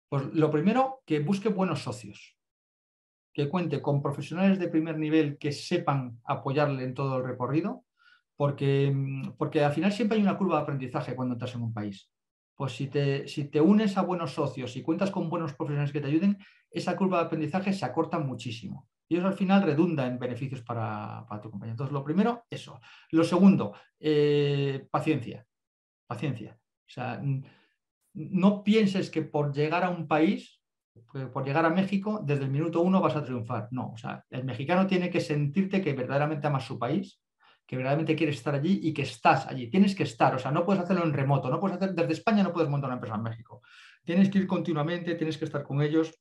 Pues 0.08 0.34
lo 0.34 0.50
primero, 0.50 1.02
que 1.06 1.20
busque 1.20 1.50
buenos 1.50 1.82
socios, 1.82 2.38
que 3.34 3.50
cuente 3.50 3.82
con 3.82 4.02
profesionales 4.02 4.60
de 4.60 4.70
primer 4.70 4.98
nivel 4.98 5.38
que 5.38 5.52
sepan 5.52 6.22
apoyarle 6.24 6.86
en 6.86 6.94
todo 6.94 7.18
el 7.18 7.26
recorrido, 7.26 7.84
porque, 8.38 8.96
porque 9.38 9.66
al 9.66 9.74
final 9.74 9.92
siempre 9.92 10.18
hay 10.18 10.24
una 10.24 10.38
curva 10.38 10.56
de 10.56 10.64
aprendizaje 10.64 11.14
cuando 11.14 11.34
entras 11.34 11.56
en 11.56 11.64
un 11.64 11.74
país 11.74 12.10
pues 12.58 12.76
si 12.76 12.88
te, 12.88 13.28
si 13.28 13.46
te 13.46 13.62
unes 13.62 13.98
a 13.98 14.02
buenos 14.02 14.34
socios 14.34 14.76
y 14.76 14.82
cuentas 14.82 15.12
con 15.12 15.30
buenos 15.30 15.54
profesionales 15.54 15.94
que 15.94 16.02
te 16.02 16.08
ayuden, 16.08 16.40
esa 16.72 16.98
curva 16.98 17.20
de 17.20 17.26
aprendizaje 17.26 17.72
se 17.72 17.86
acorta 17.86 18.18
muchísimo. 18.18 18.90
Y 19.08 19.18
eso 19.18 19.28
al 19.28 19.36
final 19.36 19.62
redunda 19.62 20.08
en 20.08 20.18
beneficios 20.18 20.64
para, 20.64 21.26
tu 21.42 21.52
compañía. 21.52 21.74
Entonces, 21.74 21.94
lo 21.94 22.04
primero, 22.04 22.46
eso. 22.50 22.82
Lo 23.12 23.24
segundo, 23.24 23.74
eh, 24.00 24.88
paciencia. 24.90 25.46
Paciencia. 26.08 26.60
O 26.60 26.90
sea, 26.90 27.22
no 28.14 28.64
pienses 28.64 29.12
que 29.12 29.22
por 29.22 29.54
llegar 29.54 29.84
a 29.84 29.90
un 29.90 30.08
país, 30.08 30.60
por 31.32 31.46
llegar 31.46 31.64
a 31.64 31.70
México, 31.70 32.22
desde 32.26 32.46
el 32.46 32.50
minuto 32.50 32.82
uno 32.82 33.00
vas 33.00 33.16
a 33.16 33.24
triunfar. 33.24 33.68
No, 33.70 33.92
o 33.92 33.98
sea, 33.98 34.26
el 34.32 34.44
mexicano 34.44 34.88
tiene 34.88 35.12
que 35.12 35.22
sentirte 35.22 35.82
que 35.82 35.94
verdaderamente 35.94 36.48
amas 36.48 36.66
su 36.66 36.80
país, 36.80 37.22
que 37.68 37.76
verdaderamente 37.76 38.16
quieres 38.16 38.38
estar 38.38 38.56
allí 38.56 38.80
y 38.82 38.94
que 38.94 39.02
estás 39.02 39.46
allí. 39.46 39.70
Tienes 39.70 39.94
que 39.94 40.04
estar, 40.04 40.34
o 40.34 40.40
sea, 40.40 40.52
no 40.52 40.66
puedes 40.66 40.82
hacerlo 40.82 41.04
en 41.04 41.12
remoto, 41.12 41.50
no 41.50 41.60
puedes 41.60 41.76
hacer 41.76 41.94
desde 41.94 42.14
España, 42.14 42.42
no 42.42 42.54
puedes 42.54 42.70
montar 42.70 42.88
una 42.88 42.96
empresa 42.96 43.18
en 43.18 43.24
México. 43.24 43.62
Tienes 44.06 44.30
que 44.30 44.40
ir 44.40 44.48
continuamente, 44.48 45.16
tienes 45.16 45.38
que 45.38 45.44
estar 45.44 45.64
con 45.64 45.82
ellos, 45.82 46.18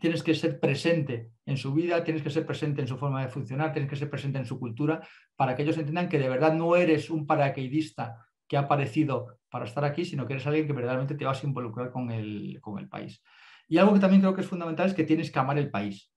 tienes 0.00 0.22
que 0.22 0.34
ser 0.34 0.60
presente 0.60 1.32
en 1.46 1.56
su 1.56 1.74
vida, 1.74 2.04
tienes 2.04 2.22
que 2.22 2.30
ser 2.30 2.46
presente 2.46 2.80
en 2.80 2.86
su 2.86 2.96
forma 2.96 3.22
de 3.22 3.28
funcionar, 3.28 3.72
tienes 3.72 3.90
que 3.90 3.96
ser 3.96 4.08
presente 4.08 4.38
en 4.38 4.46
su 4.46 4.60
cultura, 4.60 5.06
para 5.34 5.56
que 5.56 5.62
ellos 5.62 5.76
entiendan 5.78 6.08
que 6.08 6.18
de 6.20 6.28
verdad 6.28 6.54
no 6.54 6.76
eres 6.76 7.10
un 7.10 7.26
paracaidista 7.26 8.24
que 8.46 8.56
ha 8.56 8.60
aparecido 8.60 9.38
para 9.50 9.64
estar 9.64 9.84
aquí, 9.84 10.04
sino 10.04 10.26
que 10.26 10.34
eres 10.34 10.46
alguien 10.46 10.68
que 10.68 10.72
verdaderamente 10.72 11.16
te 11.16 11.24
vas 11.24 11.42
a 11.42 11.46
involucrar 11.46 11.90
con 11.90 12.12
el, 12.12 12.58
con 12.60 12.78
el 12.78 12.88
país. 12.88 13.20
Y 13.66 13.78
algo 13.78 13.94
que 13.94 14.00
también 14.00 14.22
creo 14.22 14.34
que 14.34 14.42
es 14.42 14.46
fundamental 14.46 14.86
es 14.86 14.94
que 14.94 15.04
tienes 15.04 15.32
que 15.32 15.38
amar 15.38 15.58
el 15.58 15.70
país. 15.70 16.12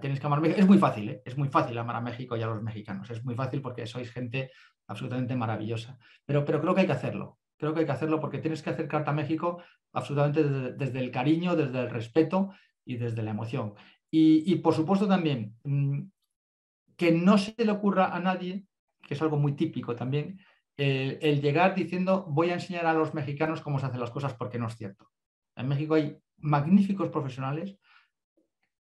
Tienes 0.00 0.18
que 0.18 0.26
amar 0.26 0.40
México. 0.40 0.60
Es 0.60 0.66
muy 0.66 0.78
fácil, 0.78 1.08
¿eh? 1.08 1.22
es 1.24 1.36
muy 1.36 1.48
fácil 1.48 1.76
amar 1.78 1.96
a 1.96 2.00
México 2.00 2.36
y 2.36 2.42
a 2.42 2.46
los 2.46 2.62
mexicanos. 2.62 3.10
Es 3.10 3.24
muy 3.24 3.34
fácil 3.34 3.60
porque 3.60 3.86
sois 3.86 4.10
gente 4.10 4.50
absolutamente 4.86 5.36
maravillosa. 5.36 5.98
Pero, 6.24 6.44
pero 6.44 6.60
creo 6.60 6.74
que 6.74 6.82
hay 6.82 6.86
que 6.86 6.92
hacerlo. 6.92 7.38
Creo 7.56 7.74
que 7.74 7.80
hay 7.80 7.86
que 7.86 7.92
hacerlo 7.92 8.20
porque 8.20 8.38
tienes 8.38 8.62
que 8.62 8.70
acercarte 8.70 9.10
a 9.10 9.14
México 9.14 9.62
absolutamente 9.92 10.42
desde, 10.72 11.00
el 11.00 11.10
cariño, 11.10 11.54
desde 11.54 11.80
el 11.80 11.90
respeto 11.90 12.52
y 12.84 12.96
desde 12.96 13.22
la 13.22 13.30
emoción. 13.30 13.74
Y, 14.10 14.54
por 14.56 14.74
supuesto 14.74 15.08
también 15.08 15.56
mm, 15.64 16.02
que 16.96 17.10
no 17.10 17.36
se 17.36 17.54
le 17.58 17.72
ocurra 17.72 18.14
a 18.14 18.20
nadie, 18.20 18.64
que 19.02 19.14
es 19.14 19.22
algo 19.22 19.38
muy 19.38 19.54
típico 19.54 19.96
también, 19.96 20.38
el 20.76 21.40
llegar 21.40 21.74
diciendo 21.74 22.24
voy 22.28 22.50
a 22.50 22.54
enseñar 22.54 22.86
a 22.86 22.94
los 22.94 23.14
mexicanos 23.14 23.60
cómo 23.60 23.78
se 23.78 23.86
hacen 23.86 24.00
las 24.00 24.10
cosas 24.10 24.34
porque 24.34 24.58
no 24.58 24.68
es 24.68 24.76
cierto. 24.76 25.10
En 25.56 25.68
México 25.68 25.94
hay 25.94 26.16
magníficos 26.38 27.08
profesionales 27.08 27.76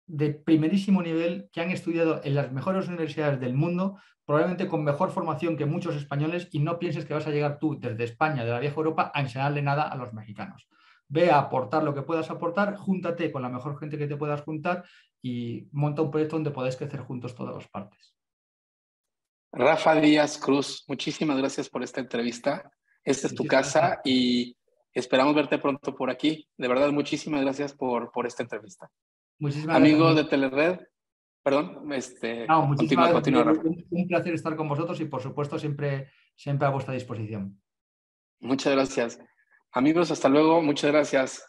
de 0.10 0.32
primerísimo 0.34 1.02
nivel 1.02 1.50
que 1.54 1.62
han 1.62 1.70
estudiado 1.70 2.20
en 2.24 2.36
las 2.36 2.52
mejores 2.52 2.88
universidades 2.88 3.40
del 3.40 3.54
mundo, 3.54 4.00
probablemente 4.26 4.68
con 4.68 4.84
mejor 4.84 5.12
formación 5.12 5.56
que 5.56 5.66
muchos 5.66 5.96
españoles, 5.96 6.50
y 6.52 6.60
no 6.60 6.80
pienses 6.80 7.06
que 7.06 7.14
vas 7.14 7.28
a 7.28 7.32
llegar 7.32 7.60
tú 7.60 7.80
desde 7.80 8.04
España, 8.04 8.44
de 8.44 8.52
la 8.52 8.60
vieja 8.60 8.76
Europa, 8.76 9.12
a 9.14 9.22
enseñarle 9.22 9.62
nada 9.62 9.84
a 9.84 9.96
los 9.96 10.12
mexicanos. 10.14 10.68
Ve 11.08 11.30
a 11.30 11.40
aportar 11.40 11.84
lo 11.84 11.94
que 11.94 12.02
puedas 12.02 12.30
aportar, 12.30 12.76
júntate 12.76 13.32
con 13.32 13.42
la 13.44 13.50
mejor 13.50 13.80
gente 13.80 13.98
que 13.98 14.08
te 14.08 14.18
puedas 14.18 14.42
juntar 14.42 14.84
y 15.22 15.68
monta 15.72 16.02
un 16.02 16.12
proyecto 16.12 16.36
donde 16.36 16.52
podáis 16.52 16.76
crecer 16.76 17.02
juntos 17.02 17.36
todas 17.36 17.56
las 17.56 17.68
partes. 17.68 18.16
Rafa 19.52 19.96
Díaz 19.96 20.38
Cruz, 20.38 20.86
muchísimas 20.88 21.38
gracias 21.38 21.70
por 21.70 21.84
esta 21.84 22.02
entrevista. 22.02 22.72
Esta 23.04 23.28
es 23.28 23.36
tu 23.36 23.46
casa 23.46 24.02
y 24.04 24.56
esperamos 24.94 25.34
verte 25.36 25.58
pronto 25.58 25.96
por 25.96 26.10
aquí. 26.10 26.48
De 26.58 26.68
verdad, 26.68 26.92
muchísimas 26.92 27.42
gracias 27.42 27.74
por, 27.74 28.12
por 28.12 28.28
esta 28.28 28.44
entrevista. 28.44 28.92
Muchísimas 29.40 29.78
Amigo 29.78 30.14
de 30.14 30.26
Telered, 30.26 30.80
perdón, 31.42 31.92
este, 31.94 32.46
continúa, 32.46 33.12
continúa, 33.12 33.44
un, 33.44 33.86
un, 33.90 34.08
placer 34.08 34.34
estar 34.34 34.56
con 34.56 34.68
vosotros 34.68 35.00
y 35.00 35.06
por 35.06 35.22
supuesto 35.22 35.58
siempre, 35.58 36.10
siempre 36.36 36.68
a 36.68 36.72
vuestra 36.72 36.94
disposición. 36.94 37.60
Muchas 38.42 38.74
gracias. 38.74 39.20
Amigos, 39.72 40.12
hasta 40.12 40.30
luego. 40.30 40.62
Muchas 40.62 40.92
gracias. 40.92 41.46